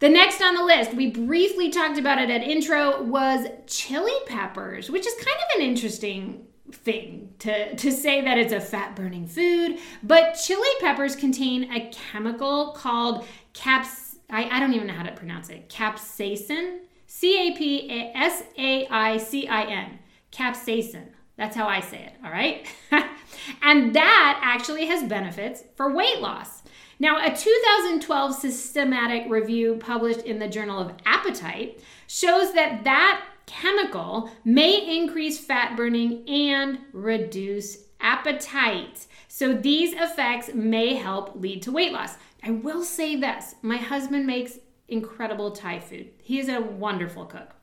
The 0.00 0.10
next 0.10 0.42
on 0.42 0.56
the 0.56 0.64
list, 0.64 0.92
we 0.92 1.10
briefly 1.10 1.70
talked 1.70 1.98
about 1.98 2.18
it 2.18 2.28
at 2.28 2.42
intro, 2.42 3.02
was 3.02 3.46
chili 3.66 4.12
peppers, 4.26 4.90
which 4.90 5.06
is 5.06 5.14
kind 5.14 5.36
of 5.36 5.60
an 5.60 5.62
interesting 5.64 6.48
thing 6.70 7.32
to, 7.38 7.74
to 7.76 7.92
say 7.92 8.20
that 8.20 8.38
it's 8.38 8.52
a 8.52 8.60
fat 8.60 8.96
burning 8.96 9.26
food. 9.26 9.78
But 10.02 10.34
chili 10.34 10.68
peppers 10.80 11.16
contain 11.16 11.72
a 11.72 11.90
chemical 11.90 12.72
called 12.72 13.26
caps. 13.52 14.16
I, 14.30 14.44
I 14.48 14.60
don't 14.60 14.72
even 14.74 14.86
know 14.86 14.94
how 14.94 15.02
to 15.02 15.12
pronounce 15.12 15.48
it. 15.50 15.68
Capsaicin. 15.68 16.80
C 17.06 17.48
A 17.48 17.56
P 17.56 17.88
S 18.14 18.42
A 18.58 18.86
I 18.88 19.18
C 19.18 19.46
I 19.46 19.64
N. 19.64 19.98
Capsaicin. 20.32 21.08
That's 21.36 21.56
how 21.56 21.66
I 21.66 21.80
say 21.80 22.04
it, 22.04 22.12
all 22.24 22.30
right? 22.30 22.66
and 23.62 23.94
that 23.94 24.40
actually 24.42 24.86
has 24.86 25.02
benefits 25.08 25.64
for 25.76 25.92
weight 25.92 26.20
loss. 26.20 26.62
Now, 26.98 27.24
a 27.24 27.34
2012 27.34 28.34
systematic 28.34 29.30
review 29.30 29.76
published 29.76 30.20
in 30.20 30.38
the 30.38 30.48
Journal 30.48 30.78
of 30.78 30.92
Appetite 31.04 31.80
shows 32.06 32.52
that 32.54 32.84
that 32.84 33.24
chemical 33.46 34.30
may 34.44 34.98
increase 34.98 35.38
fat 35.38 35.76
burning 35.76 36.28
and 36.28 36.78
reduce 36.92 37.78
appetite. 38.00 39.06
So 39.28 39.52
these 39.52 39.94
effects 39.94 40.54
may 40.54 40.94
help 40.94 41.34
lead 41.34 41.62
to 41.62 41.72
weight 41.72 41.92
loss. 41.92 42.16
I 42.42 42.50
will 42.50 42.82
say 42.82 43.16
this 43.16 43.54
my 43.62 43.76
husband 43.76 44.26
makes 44.26 44.58
incredible 44.88 45.52
Thai 45.52 45.80
food, 45.80 46.10
he 46.22 46.38
is 46.38 46.48
a 46.48 46.60
wonderful 46.60 47.24
cook. 47.26 47.54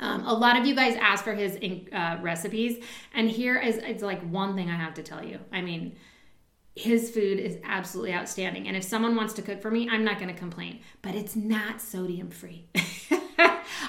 Um, 0.00 0.26
a 0.26 0.32
lot 0.32 0.58
of 0.58 0.66
you 0.66 0.74
guys 0.74 0.96
ask 0.96 1.22
for 1.22 1.34
his 1.34 1.58
uh, 1.92 2.18
recipes, 2.22 2.82
and 3.14 3.30
here 3.30 3.58
is 3.58 3.76
it's 3.76 4.02
like 4.02 4.22
one 4.22 4.54
thing 4.54 4.70
I 4.70 4.76
have 4.76 4.94
to 4.94 5.02
tell 5.02 5.24
you. 5.24 5.38
I 5.52 5.60
mean, 5.60 5.96
his 6.74 7.10
food 7.10 7.38
is 7.38 7.58
absolutely 7.62 8.14
outstanding, 8.14 8.68
and 8.68 8.76
if 8.76 8.84
someone 8.84 9.16
wants 9.16 9.34
to 9.34 9.42
cook 9.42 9.60
for 9.60 9.70
me, 9.70 9.88
I'm 9.90 10.04
not 10.04 10.18
going 10.18 10.32
to 10.32 10.38
complain. 10.38 10.80
But 11.02 11.14
it's 11.14 11.36
not 11.36 11.80
sodium 11.80 12.30
free. 12.30 12.68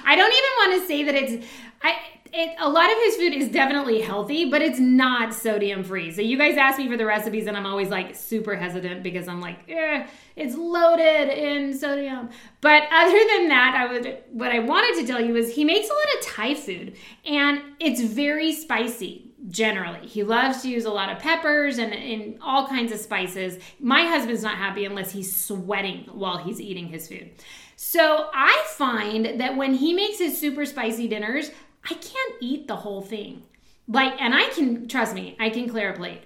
I 0.04 0.16
don't 0.16 0.32
even 0.32 0.50
want 0.58 0.82
to 0.82 0.88
say 0.88 1.02
that 1.04 1.14
it's 1.14 1.46
I 1.82 1.96
it, 2.36 2.56
a 2.58 2.68
lot 2.68 2.90
of 2.90 2.98
his 2.98 3.14
food 3.14 3.32
is 3.32 3.48
definitely 3.48 4.00
healthy, 4.00 4.50
but 4.50 4.60
it's 4.60 4.80
not 4.80 5.32
sodium 5.32 5.84
free. 5.84 6.10
So 6.10 6.20
you 6.20 6.36
guys 6.36 6.56
ask 6.56 6.78
me 6.78 6.88
for 6.88 6.96
the 6.96 7.06
recipes, 7.06 7.46
and 7.46 7.56
I'm 7.56 7.64
always 7.64 7.90
like 7.90 8.16
super 8.16 8.56
hesitant 8.56 9.04
because 9.04 9.28
I'm 9.28 9.40
like, 9.40 9.58
eh, 9.68 10.04
it's 10.34 10.56
loaded 10.56 11.28
in 11.28 11.78
sodium. 11.78 12.30
But 12.60 12.82
other 12.90 13.12
than 13.12 13.48
that, 13.48 13.74
I 13.76 13.92
would 13.92 14.18
what 14.32 14.50
I 14.50 14.58
wanted 14.58 15.00
to 15.00 15.06
tell 15.06 15.24
you 15.24 15.36
is 15.36 15.54
he 15.54 15.64
makes 15.64 15.88
a 15.88 15.92
lot 15.92 16.18
of 16.18 16.26
Thai 16.26 16.54
food, 16.54 16.96
and 17.24 17.62
it's 17.78 18.00
very 18.00 18.52
spicy 18.52 19.30
generally. 19.48 20.06
He 20.06 20.24
loves 20.24 20.62
to 20.62 20.68
use 20.68 20.86
a 20.86 20.90
lot 20.90 21.10
of 21.10 21.18
peppers 21.18 21.78
and, 21.78 21.92
and 21.92 22.38
all 22.42 22.66
kinds 22.66 22.92
of 22.92 22.98
spices. 22.98 23.62
My 23.78 24.06
husband's 24.06 24.42
not 24.42 24.56
happy 24.56 24.84
unless 24.86 25.12
he's 25.12 25.34
sweating 25.36 26.08
while 26.12 26.38
he's 26.38 26.60
eating 26.60 26.88
his 26.88 27.08
food. 27.08 27.30
So 27.76 28.30
I 28.32 28.64
find 28.68 29.40
that 29.40 29.56
when 29.56 29.74
he 29.74 29.92
makes 29.92 30.18
his 30.18 30.38
super 30.38 30.64
spicy 30.64 31.08
dinners, 31.08 31.50
I 31.84 31.94
can't 31.94 32.34
eat 32.40 32.66
the 32.66 32.76
whole 32.76 33.02
thing. 33.02 33.42
Like, 33.88 34.20
and 34.20 34.34
I 34.34 34.48
can, 34.50 34.88
trust 34.88 35.14
me, 35.14 35.36
I 35.38 35.50
can 35.50 35.68
clear 35.68 35.92
a 35.92 35.96
plate. 35.96 36.22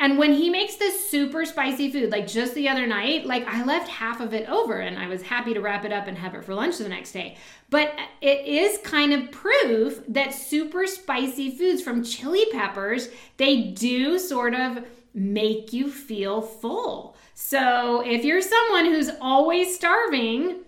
And 0.00 0.16
when 0.16 0.32
he 0.32 0.48
makes 0.48 0.76
this 0.76 1.10
super 1.10 1.44
spicy 1.44 1.90
food, 1.90 2.12
like 2.12 2.28
just 2.28 2.54
the 2.54 2.68
other 2.68 2.86
night, 2.86 3.26
like 3.26 3.44
I 3.48 3.64
left 3.64 3.88
half 3.88 4.20
of 4.20 4.32
it 4.32 4.48
over 4.48 4.74
and 4.74 4.96
I 4.96 5.08
was 5.08 5.22
happy 5.22 5.54
to 5.54 5.60
wrap 5.60 5.84
it 5.84 5.92
up 5.92 6.06
and 6.06 6.16
have 6.16 6.34
it 6.34 6.44
for 6.44 6.54
lunch 6.54 6.78
the 6.78 6.88
next 6.88 7.10
day. 7.12 7.36
But 7.68 7.92
it 8.20 8.46
is 8.46 8.78
kind 8.84 9.12
of 9.12 9.32
proof 9.32 10.00
that 10.08 10.34
super 10.34 10.86
spicy 10.86 11.50
foods 11.50 11.82
from 11.82 12.04
chili 12.04 12.46
peppers, 12.52 13.08
they 13.38 13.62
do 13.62 14.20
sort 14.20 14.54
of 14.54 14.84
make 15.14 15.72
you 15.72 15.90
feel 15.90 16.42
full. 16.42 17.16
So 17.34 18.02
if 18.06 18.24
you're 18.24 18.42
someone 18.42 18.84
who's 18.84 19.10
always 19.20 19.74
starving, 19.74 20.60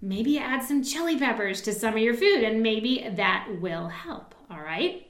maybe 0.00 0.38
add 0.38 0.62
some 0.62 0.82
chili 0.82 1.18
peppers 1.18 1.60
to 1.62 1.72
some 1.72 1.94
of 1.94 2.00
your 2.00 2.14
food 2.14 2.42
and 2.42 2.62
maybe 2.62 3.06
that 3.16 3.48
will 3.60 3.88
help. 3.88 4.34
All 4.50 4.60
right. 4.60 5.06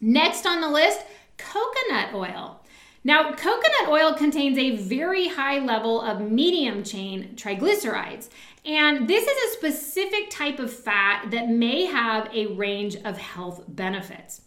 Next 0.00 0.46
on 0.46 0.60
the 0.60 0.68
list, 0.68 1.00
coconut 1.38 2.14
oil. 2.14 2.60
Now, 3.04 3.32
coconut 3.32 3.88
oil 3.88 4.14
contains 4.14 4.56
a 4.58 4.76
very 4.76 5.26
high 5.26 5.58
level 5.58 6.00
of 6.00 6.20
medium 6.20 6.84
chain 6.84 7.34
triglycerides, 7.34 8.28
and 8.64 9.08
this 9.08 9.26
is 9.26 9.44
a 9.44 9.56
specific 9.56 10.30
type 10.30 10.60
of 10.60 10.72
fat 10.72 11.30
that 11.32 11.48
may 11.48 11.86
have 11.86 12.28
a 12.32 12.46
range 12.46 12.94
of 13.04 13.18
health 13.18 13.64
benefits. 13.66 14.42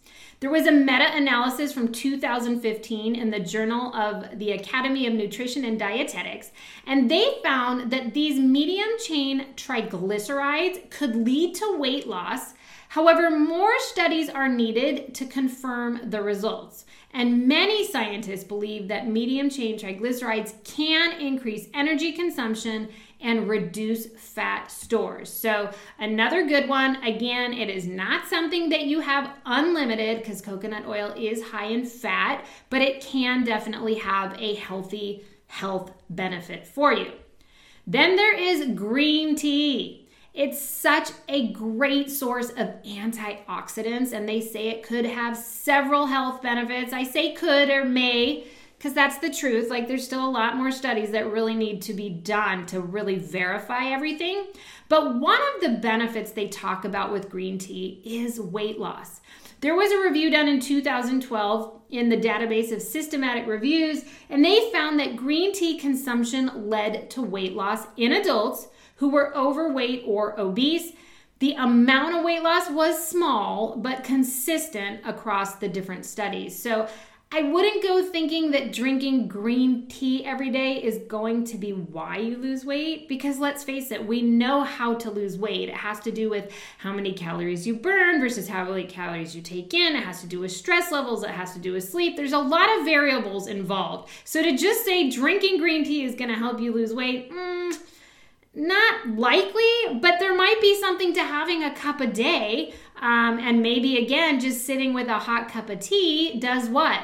There 0.46 0.52
was 0.52 0.68
a 0.68 0.70
meta 0.70 1.12
analysis 1.12 1.72
from 1.72 1.90
2015 1.90 3.16
in 3.16 3.30
the 3.30 3.40
Journal 3.40 3.92
of 3.96 4.38
the 4.38 4.52
Academy 4.52 5.08
of 5.08 5.12
Nutrition 5.12 5.64
and 5.64 5.76
Dietetics, 5.76 6.52
and 6.86 7.10
they 7.10 7.38
found 7.42 7.90
that 7.90 8.14
these 8.14 8.38
medium 8.38 8.90
chain 9.04 9.46
triglycerides 9.56 10.88
could 10.88 11.16
lead 11.16 11.56
to 11.56 11.76
weight 11.76 12.06
loss. 12.06 12.54
However, 12.90 13.28
more 13.28 13.76
studies 13.80 14.30
are 14.30 14.48
needed 14.48 15.16
to 15.16 15.26
confirm 15.26 16.10
the 16.10 16.22
results. 16.22 16.84
And 17.12 17.48
many 17.48 17.84
scientists 17.84 18.44
believe 18.44 18.86
that 18.86 19.08
medium 19.08 19.50
chain 19.50 19.76
triglycerides 19.76 20.62
can 20.62 21.20
increase 21.20 21.66
energy 21.74 22.12
consumption 22.12 22.88
and 23.20 23.48
reduce 23.48 24.06
fat 24.06 24.70
stores. 24.70 25.32
So, 25.32 25.70
another 25.98 26.46
good 26.46 26.68
one. 26.68 26.96
Again, 26.96 27.52
it 27.52 27.70
is 27.70 27.86
not 27.86 28.28
something 28.28 28.68
that 28.68 28.82
you 28.82 29.00
have 29.00 29.30
unlimited 29.44 30.18
because 30.18 30.42
coconut 30.42 30.86
oil 30.86 31.14
is 31.16 31.42
high 31.42 31.66
in 31.66 31.84
fat, 31.84 32.44
but 32.70 32.82
it 32.82 33.00
can 33.00 33.44
definitely 33.44 33.94
have 33.94 34.36
a 34.38 34.54
healthy 34.54 35.24
health 35.46 35.92
benefit 36.10 36.66
for 36.66 36.92
you. 36.92 37.12
Then 37.86 38.16
there 38.16 38.36
is 38.36 38.74
green 38.74 39.36
tea. 39.36 40.08
It's 40.34 40.60
such 40.60 41.12
a 41.30 41.50
great 41.52 42.10
source 42.10 42.50
of 42.50 42.74
antioxidants, 42.82 44.12
and 44.12 44.28
they 44.28 44.42
say 44.42 44.68
it 44.68 44.82
could 44.82 45.06
have 45.06 45.36
several 45.36 46.06
health 46.06 46.42
benefits. 46.42 46.92
I 46.92 47.04
say 47.04 47.32
could 47.32 47.70
or 47.70 47.86
may 47.86 48.46
because 48.78 48.92
that's 48.92 49.18
the 49.18 49.30
truth. 49.30 49.70
Like, 49.70 49.88
there's 49.88 50.04
still 50.04 50.26
a 50.26 50.30
lot 50.30 50.56
more 50.56 50.70
studies 50.70 51.10
that 51.12 51.30
really 51.30 51.54
need 51.54 51.82
to 51.82 51.94
be 51.94 52.08
done 52.08 52.66
to 52.66 52.80
really 52.80 53.18
verify 53.18 53.86
everything. 53.86 54.46
But 54.88 55.16
one 55.16 55.40
of 55.54 55.62
the 55.62 55.78
benefits 55.80 56.30
they 56.30 56.48
talk 56.48 56.84
about 56.84 57.12
with 57.12 57.30
green 57.30 57.58
tea 57.58 58.02
is 58.04 58.38
weight 58.38 58.78
loss. 58.78 59.20
There 59.60 59.74
was 59.74 59.90
a 59.90 60.02
review 60.02 60.30
done 60.30 60.48
in 60.48 60.60
2012 60.60 61.80
in 61.90 62.08
the 62.10 62.16
database 62.16 62.72
of 62.72 62.82
systematic 62.82 63.46
reviews, 63.46 64.04
and 64.28 64.44
they 64.44 64.70
found 64.70 65.00
that 65.00 65.16
green 65.16 65.52
tea 65.54 65.78
consumption 65.78 66.68
led 66.68 67.08
to 67.10 67.22
weight 67.22 67.54
loss 67.54 67.86
in 67.96 68.12
adults 68.12 68.68
who 68.96 69.08
were 69.08 69.34
overweight 69.36 70.04
or 70.06 70.38
obese. 70.38 70.92
The 71.38 71.54
amount 71.54 72.16
of 72.16 72.24
weight 72.24 72.42
loss 72.42 72.70
was 72.70 73.08
small, 73.08 73.76
but 73.76 74.04
consistent 74.04 75.00
across 75.04 75.56
the 75.56 75.68
different 75.68 76.04
studies. 76.04 76.60
So 76.60 76.88
I 77.32 77.42
wouldn't 77.42 77.82
go 77.82 78.04
thinking 78.04 78.52
that 78.52 78.72
drinking 78.72 79.26
green 79.26 79.88
tea 79.88 80.24
every 80.24 80.48
day 80.48 80.80
is 80.80 80.98
going 81.08 81.44
to 81.46 81.58
be 81.58 81.72
why 81.72 82.18
you 82.18 82.36
lose 82.36 82.64
weight 82.64 83.08
because 83.08 83.40
let's 83.40 83.64
face 83.64 83.90
it, 83.90 84.06
we 84.06 84.22
know 84.22 84.62
how 84.62 84.94
to 84.94 85.10
lose 85.10 85.36
weight. 85.36 85.68
It 85.68 85.74
has 85.74 85.98
to 86.00 86.12
do 86.12 86.30
with 86.30 86.52
how 86.78 86.92
many 86.92 87.12
calories 87.12 87.66
you 87.66 87.74
burn 87.74 88.20
versus 88.20 88.48
how 88.48 88.64
many 88.64 88.84
calories 88.84 89.34
you 89.34 89.42
take 89.42 89.74
in. 89.74 89.96
It 89.96 90.04
has 90.04 90.20
to 90.20 90.28
do 90.28 90.38
with 90.38 90.52
stress 90.52 90.92
levels, 90.92 91.24
it 91.24 91.30
has 91.30 91.52
to 91.54 91.58
do 91.58 91.72
with 91.72 91.82
sleep. 91.88 92.16
There's 92.16 92.32
a 92.32 92.38
lot 92.38 92.68
of 92.78 92.84
variables 92.84 93.48
involved. 93.48 94.08
So 94.24 94.40
to 94.40 94.56
just 94.56 94.84
say 94.84 95.10
drinking 95.10 95.58
green 95.58 95.84
tea 95.84 96.04
is 96.04 96.14
going 96.14 96.30
to 96.30 96.36
help 96.36 96.60
you 96.60 96.72
lose 96.72 96.94
weight, 96.94 97.32
mm, 97.32 97.76
not 98.54 99.08
likely, 99.08 99.98
but 100.00 100.20
there 100.20 100.34
might 100.34 100.60
be 100.60 100.78
something 100.80 101.12
to 101.14 101.24
having 101.24 101.64
a 101.64 101.74
cup 101.74 102.00
a 102.00 102.06
day. 102.06 102.72
Um, 103.02 103.40
and 103.40 103.60
maybe 103.60 103.98
again, 103.98 104.38
just 104.38 104.64
sitting 104.64 104.94
with 104.94 105.08
a 105.08 105.18
hot 105.18 105.50
cup 105.50 105.68
of 105.68 105.80
tea 105.80 106.38
does 106.38 106.68
what? 106.68 107.02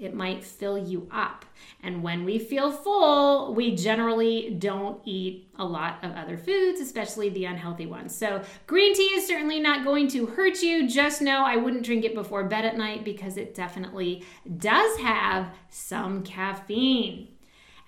It 0.00 0.14
might 0.14 0.42
fill 0.42 0.78
you 0.78 1.06
up. 1.12 1.44
And 1.82 2.02
when 2.02 2.24
we 2.24 2.38
feel 2.38 2.72
full, 2.72 3.54
we 3.54 3.76
generally 3.76 4.50
don't 4.58 5.00
eat 5.04 5.48
a 5.58 5.64
lot 5.64 6.02
of 6.02 6.12
other 6.12 6.38
foods, 6.38 6.80
especially 6.80 7.28
the 7.28 7.44
unhealthy 7.44 7.86
ones. 7.86 8.14
So, 8.14 8.42
green 8.66 8.94
tea 8.94 9.14
is 9.14 9.26
certainly 9.26 9.60
not 9.60 9.84
going 9.84 10.08
to 10.08 10.26
hurt 10.26 10.62
you. 10.62 10.88
Just 10.88 11.20
know 11.20 11.44
I 11.44 11.56
wouldn't 11.56 11.84
drink 11.84 12.04
it 12.04 12.14
before 12.14 12.44
bed 12.44 12.64
at 12.64 12.76
night 12.76 13.04
because 13.04 13.36
it 13.36 13.54
definitely 13.54 14.24
does 14.58 14.98
have 14.98 15.52
some 15.68 16.22
caffeine. 16.22 17.28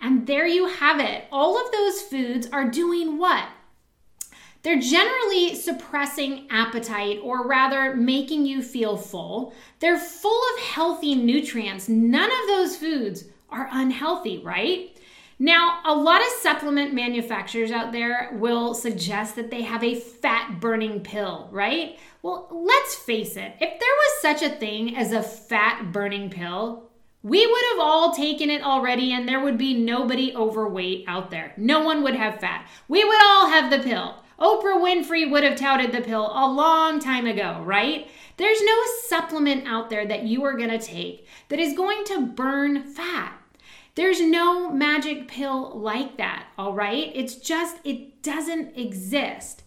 And 0.01 0.27
there 0.27 0.47
you 0.47 0.67
have 0.67 1.01
it. 1.01 1.25
All 1.33 1.65
of 1.65 1.73
those 1.73 2.03
foods 2.03 2.47
are 2.53 2.69
doing 2.69 3.19
what? 3.19 3.49
They're 4.63 4.79
generally 4.79 5.55
suppressing 5.57 6.47
appetite 6.51 7.19
or 7.23 7.47
rather 7.47 7.97
making 7.97 8.47
you 8.47 8.63
feel 8.63 8.97
full. 8.97 9.53
They're 9.81 9.99
full 9.99 10.41
of 10.55 10.63
healthy 10.63 11.15
nutrients. 11.17 11.89
None 11.89 12.31
of 12.31 12.47
those 12.47 12.77
foods 12.77 13.25
are 13.51 13.69
unhealthy, 13.73 14.39
right? 14.39 14.97
Now, 15.39 15.81
a 15.85 15.93
lot 15.93 16.21
of 16.21 16.29
supplement 16.41 16.95
manufacturers 16.95 17.73
out 17.73 17.91
there 17.91 18.31
will 18.35 18.75
suggest 18.75 19.35
that 19.35 19.51
they 19.51 19.63
have 19.63 19.83
a 19.83 19.97
fat 19.97 20.61
burning 20.61 21.01
pill, 21.01 21.49
right? 21.51 21.99
Well, 22.23 22.47
let's 22.53 22.95
face 22.95 23.37
it, 23.37 23.55
if 23.61 23.81
there 23.81 23.81
was 23.81 24.23
such 24.23 24.43
a 24.43 24.55
thing 24.55 24.97
as 24.97 25.11
a 25.11 25.23
fat 25.23 25.91
burning 25.91 26.31
pill, 26.31 26.89
we 27.25 27.45
would 27.45 27.65
have 27.73 27.81
all 27.81 28.13
taken 28.15 28.51
it 28.51 28.63
already 28.63 29.13
and 29.13 29.29
there 29.29 29.41
would 29.41 29.59
be 29.59 29.75
nobody 29.75 30.33
overweight 30.37 31.05
out 31.09 31.33
there. 31.33 31.53
No 31.57 31.81
one 31.81 32.05
would 32.05 32.15
have 32.15 32.41
fat. 32.41 32.69
We 32.87 33.05
would 33.05 33.23
all 33.23 33.49
have 33.49 33.71
the 33.71 33.81
pill. 33.81 34.22
Oprah 34.43 34.83
Winfrey 34.83 35.31
would 35.31 35.45
have 35.45 35.57
touted 35.57 35.93
the 35.93 36.01
pill 36.01 36.27
a 36.35 36.51
long 36.51 36.99
time 36.99 37.27
ago, 37.27 37.63
right? 37.65 38.09
There's 38.39 38.61
no 38.61 38.83
supplement 39.07 39.69
out 39.69 39.89
there 39.89 40.05
that 40.05 40.25
you 40.25 40.43
are 40.43 40.57
going 40.57 40.71
to 40.71 40.81
take 40.81 41.29
that 41.49 41.61
is 41.61 41.77
going 41.77 42.03
to 42.07 42.27
burn 42.27 42.83
fat. 42.83 43.39
There's 43.95 44.21
no 44.21 44.69
magic 44.69 45.29
pill 45.29 45.79
like 45.79 46.17
that, 46.17 46.47
all 46.59 46.73
right? 46.73 47.13
It's 47.15 47.37
just, 47.37 47.77
it 47.85 48.21
doesn't 48.25 48.77
exist. 48.77 49.63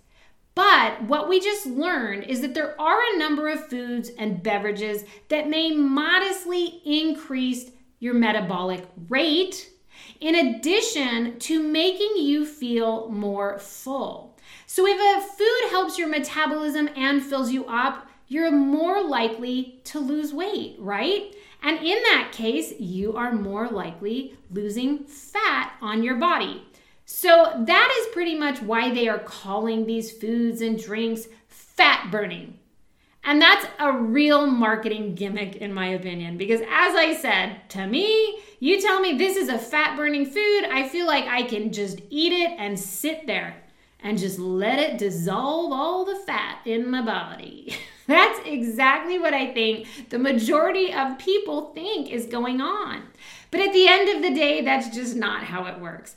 But 0.55 1.03
what 1.03 1.29
we 1.29 1.39
just 1.39 1.65
learned 1.65 2.25
is 2.25 2.41
that 2.41 2.53
there 2.53 2.79
are 2.79 2.99
a 2.99 3.17
number 3.17 3.47
of 3.47 3.69
foods 3.69 4.09
and 4.17 4.43
beverages 4.43 5.05
that 5.29 5.47
may 5.47 5.71
modestly 5.71 6.81
increase 6.83 7.71
your 7.99 8.13
metabolic 8.13 8.85
rate 9.07 9.69
in 10.19 10.35
addition 10.35 11.39
to 11.39 11.61
making 11.61 12.17
you 12.17 12.45
feel 12.45 13.09
more 13.09 13.59
full. 13.59 14.37
So, 14.67 14.85
if 14.87 14.97
a 14.99 15.27
food 15.27 15.69
helps 15.69 15.97
your 15.97 16.07
metabolism 16.07 16.89
and 16.95 17.23
fills 17.23 17.51
you 17.51 17.65
up, 17.65 18.07
you're 18.27 18.51
more 18.51 19.03
likely 19.03 19.81
to 19.85 19.99
lose 19.99 20.33
weight, 20.33 20.75
right? 20.79 21.35
And 21.61 21.77
in 21.79 22.01
that 22.03 22.31
case, 22.31 22.73
you 22.79 23.15
are 23.15 23.31
more 23.31 23.67
likely 23.67 24.37
losing 24.51 25.03
fat 25.05 25.73
on 25.81 26.03
your 26.03 26.15
body. 26.15 26.63
So, 27.05 27.63
that 27.65 27.97
is 27.99 28.13
pretty 28.13 28.35
much 28.35 28.61
why 28.61 28.93
they 28.93 29.07
are 29.07 29.19
calling 29.19 29.85
these 29.85 30.11
foods 30.11 30.61
and 30.61 30.81
drinks 30.81 31.27
fat 31.47 32.09
burning. 32.11 32.59
And 33.25 33.41
that's 33.41 33.65
a 33.79 33.91
real 33.91 34.45
marketing 34.45 35.15
gimmick, 35.15 35.55
in 35.55 35.73
my 35.73 35.87
opinion, 35.87 36.37
because 36.37 36.61
as 36.61 36.95
I 36.95 37.17
said, 37.19 37.67
to 37.69 37.87
me, 37.87 38.39
you 38.59 38.79
tell 38.79 39.01
me 39.01 39.17
this 39.17 39.35
is 39.35 39.49
a 39.49 39.57
fat 39.57 39.97
burning 39.97 40.27
food, 40.27 40.65
I 40.71 40.87
feel 40.87 41.07
like 41.07 41.25
I 41.25 41.41
can 41.43 41.73
just 41.73 42.01
eat 42.11 42.33
it 42.33 42.55
and 42.59 42.79
sit 42.79 43.25
there 43.25 43.55
and 43.99 44.19
just 44.19 44.37
let 44.37 44.77
it 44.77 44.99
dissolve 44.99 45.71
all 45.71 46.05
the 46.05 46.15
fat 46.27 46.59
in 46.65 46.89
my 46.91 47.01
body. 47.01 47.75
That's 48.07 48.39
exactly 48.45 49.17
what 49.17 49.33
I 49.33 49.51
think 49.51 50.09
the 50.09 50.19
majority 50.19 50.93
of 50.93 51.17
people 51.17 51.73
think 51.73 52.11
is 52.11 52.27
going 52.27 52.61
on. 52.61 53.01
But 53.49 53.61
at 53.61 53.73
the 53.73 53.87
end 53.87 54.09
of 54.09 54.21
the 54.21 54.35
day, 54.35 54.61
that's 54.61 54.93
just 54.95 55.15
not 55.15 55.43
how 55.43 55.65
it 55.65 55.79
works. 55.79 56.15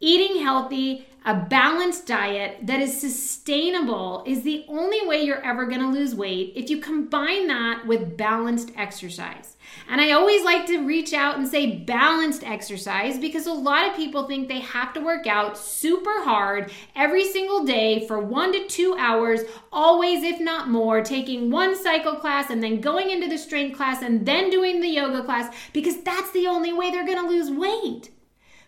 Eating 0.00 0.42
healthy, 0.42 1.06
a 1.24 1.34
balanced 1.34 2.06
diet 2.06 2.58
that 2.66 2.80
is 2.80 3.00
sustainable 3.00 4.24
is 4.26 4.42
the 4.42 4.64
only 4.68 5.06
way 5.06 5.22
you're 5.22 5.44
ever 5.44 5.66
going 5.66 5.80
to 5.80 5.86
lose 5.86 6.14
weight 6.14 6.52
if 6.56 6.68
you 6.68 6.80
combine 6.80 7.46
that 7.46 7.86
with 7.86 8.16
balanced 8.16 8.72
exercise. 8.76 9.56
And 9.88 10.00
I 10.00 10.12
always 10.12 10.44
like 10.44 10.66
to 10.66 10.84
reach 10.84 11.12
out 11.12 11.36
and 11.36 11.46
say 11.46 11.78
balanced 11.78 12.42
exercise 12.42 13.18
because 13.18 13.46
a 13.46 13.52
lot 13.52 13.88
of 13.88 13.96
people 13.96 14.26
think 14.26 14.48
they 14.48 14.60
have 14.60 14.92
to 14.94 15.00
work 15.00 15.26
out 15.26 15.56
super 15.56 16.24
hard 16.24 16.72
every 16.96 17.24
single 17.24 17.64
day 17.64 18.06
for 18.06 18.18
one 18.18 18.52
to 18.52 18.66
two 18.66 18.96
hours, 18.98 19.42
always, 19.72 20.24
if 20.24 20.40
not 20.40 20.68
more, 20.68 21.02
taking 21.02 21.50
one 21.50 21.80
cycle 21.80 22.16
class 22.16 22.50
and 22.50 22.62
then 22.62 22.80
going 22.80 23.10
into 23.10 23.28
the 23.28 23.38
strength 23.38 23.76
class 23.76 24.02
and 24.02 24.26
then 24.26 24.50
doing 24.50 24.80
the 24.80 24.88
yoga 24.88 25.24
class 25.24 25.54
because 25.72 26.02
that's 26.02 26.32
the 26.32 26.46
only 26.46 26.72
way 26.72 26.90
they're 26.90 27.06
going 27.06 27.22
to 27.22 27.28
lose 27.28 27.50
weight. 27.50 28.10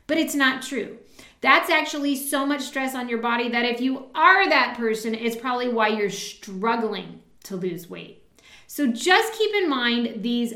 But 0.07 0.19
it's 0.19 0.35
not 0.35 0.63
true. 0.63 0.99
That's 1.45 1.69
actually 1.69 2.17
so 2.17 2.47
much 2.47 2.63
stress 2.63 2.95
on 2.95 3.07
your 3.07 3.19
body 3.19 3.51
that 3.51 3.67
if 3.67 3.79
you 3.79 4.07
are 4.15 4.49
that 4.49 4.79
person, 4.79 5.15
it's 5.15 5.37
probably 5.37 5.69
why 5.69 5.89
you're 5.89 6.09
struggling 6.09 7.21
to 7.43 7.57
lose 7.57 7.91
weight. 7.91 8.27
So 8.67 8.87
just 8.87 9.35
keep 9.35 9.55
in 9.55 9.69
mind 9.69 10.23
these 10.23 10.55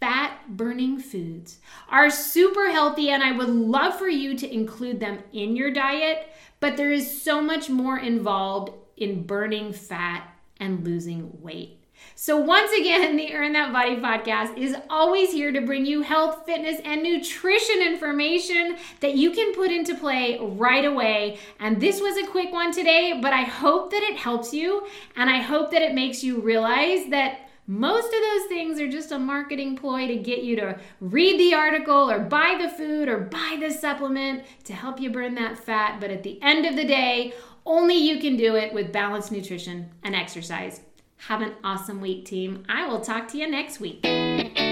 fat 0.00 0.40
burning 0.48 0.98
foods 0.98 1.60
are 1.88 2.10
super 2.10 2.72
healthy, 2.72 3.10
and 3.10 3.22
I 3.22 3.30
would 3.30 3.48
love 3.48 3.96
for 3.96 4.08
you 4.08 4.36
to 4.38 4.52
include 4.52 4.98
them 4.98 5.20
in 5.32 5.54
your 5.54 5.70
diet, 5.70 6.26
but 6.58 6.76
there 6.76 6.90
is 6.90 7.22
so 7.22 7.40
much 7.40 7.70
more 7.70 7.96
involved 7.96 8.72
in 8.96 9.22
burning 9.22 9.72
fat 9.72 10.28
and 10.58 10.84
losing 10.84 11.40
weight. 11.42 11.73
So, 12.16 12.36
once 12.36 12.70
again, 12.72 13.16
the 13.16 13.34
Earn 13.34 13.54
That 13.54 13.72
Body 13.72 13.96
podcast 13.96 14.56
is 14.56 14.76
always 14.88 15.32
here 15.32 15.50
to 15.50 15.60
bring 15.60 15.84
you 15.84 16.02
health, 16.02 16.46
fitness, 16.46 16.80
and 16.84 17.02
nutrition 17.02 17.82
information 17.82 18.76
that 19.00 19.16
you 19.16 19.32
can 19.32 19.52
put 19.52 19.72
into 19.72 19.96
play 19.96 20.38
right 20.40 20.84
away. 20.84 21.38
And 21.58 21.80
this 21.80 22.00
was 22.00 22.16
a 22.16 22.30
quick 22.30 22.52
one 22.52 22.70
today, 22.70 23.18
but 23.20 23.32
I 23.32 23.42
hope 23.42 23.90
that 23.90 24.04
it 24.04 24.16
helps 24.16 24.54
you 24.54 24.86
and 25.16 25.28
I 25.28 25.38
hope 25.38 25.72
that 25.72 25.82
it 25.82 25.94
makes 25.94 26.22
you 26.22 26.40
realize 26.40 27.08
that. 27.10 27.40
Most 27.66 28.04
of 28.04 28.20
those 28.20 28.46
things 28.48 28.78
are 28.78 28.90
just 28.90 29.10
a 29.10 29.18
marketing 29.18 29.74
ploy 29.74 30.06
to 30.06 30.16
get 30.16 30.42
you 30.42 30.54
to 30.56 30.78
read 31.00 31.40
the 31.40 31.54
article 31.54 32.10
or 32.10 32.18
buy 32.18 32.58
the 32.60 32.68
food 32.68 33.08
or 33.08 33.20
buy 33.20 33.56
the 33.58 33.70
supplement 33.70 34.44
to 34.64 34.74
help 34.74 35.00
you 35.00 35.08
burn 35.08 35.34
that 35.36 35.56
fat. 35.56 35.98
But 35.98 36.10
at 36.10 36.22
the 36.22 36.38
end 36.42 36.66
of 36.66 36.76
the 36.76 36.84
day, 36.84 37.32
only 37.64 37.94
you 37.94 38.20
can 38.20 38.36
do 38.36 38.54
it 38.56 38.74
with 38.74 38.92
balanced 38.92 39.32
nutrition 39.32 39.88
and 40.02 40.14
exercise. 40.14 40.82
Have 41.28 41.40
an 41.40 41.52
awesome 41.64 42.02
week, 42.02 42.26
team. 42.26 42.64
I 42.68 42.86
will 42.86 43.00
talk 43.00 43.28
to 43.28 43.38
you 43.38 43.50
next 43.50 43.80
week. 43.80 44.02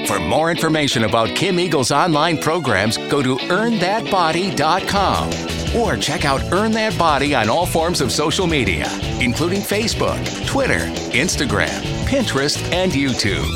For 0.07 0.19
more 0.19 0.51
information 0.51 1.05
about 1.05 1.31
Kim 1.31 1.59
Eagle's 1.59 1.91
online 1.91 2.37
programs, 2.37 2.99
go 2.99 3.23
to 3.23 3.37
earnthatbody.com 3.37 5.81
or 5.81 5.97
check 5.97 6.27
out 6.27 6.43
Earn 6.53 6.73
That 6.73 6.99
Body 6.99 7.35
on 7.35 7.49
all 7.49 7.65
forms 7.65 8.03
of 8.03 8.12
social 8.12 8.47
media, 8.47 8.87
including 9.19 9.62
Facebook, 9.62 10.23
Twitter, 10.47 10.81
Instagram, 11.15 11.81
Pinterest, 12.05 12.62
and 12.71 12.93
YouTube. 12.93 13.49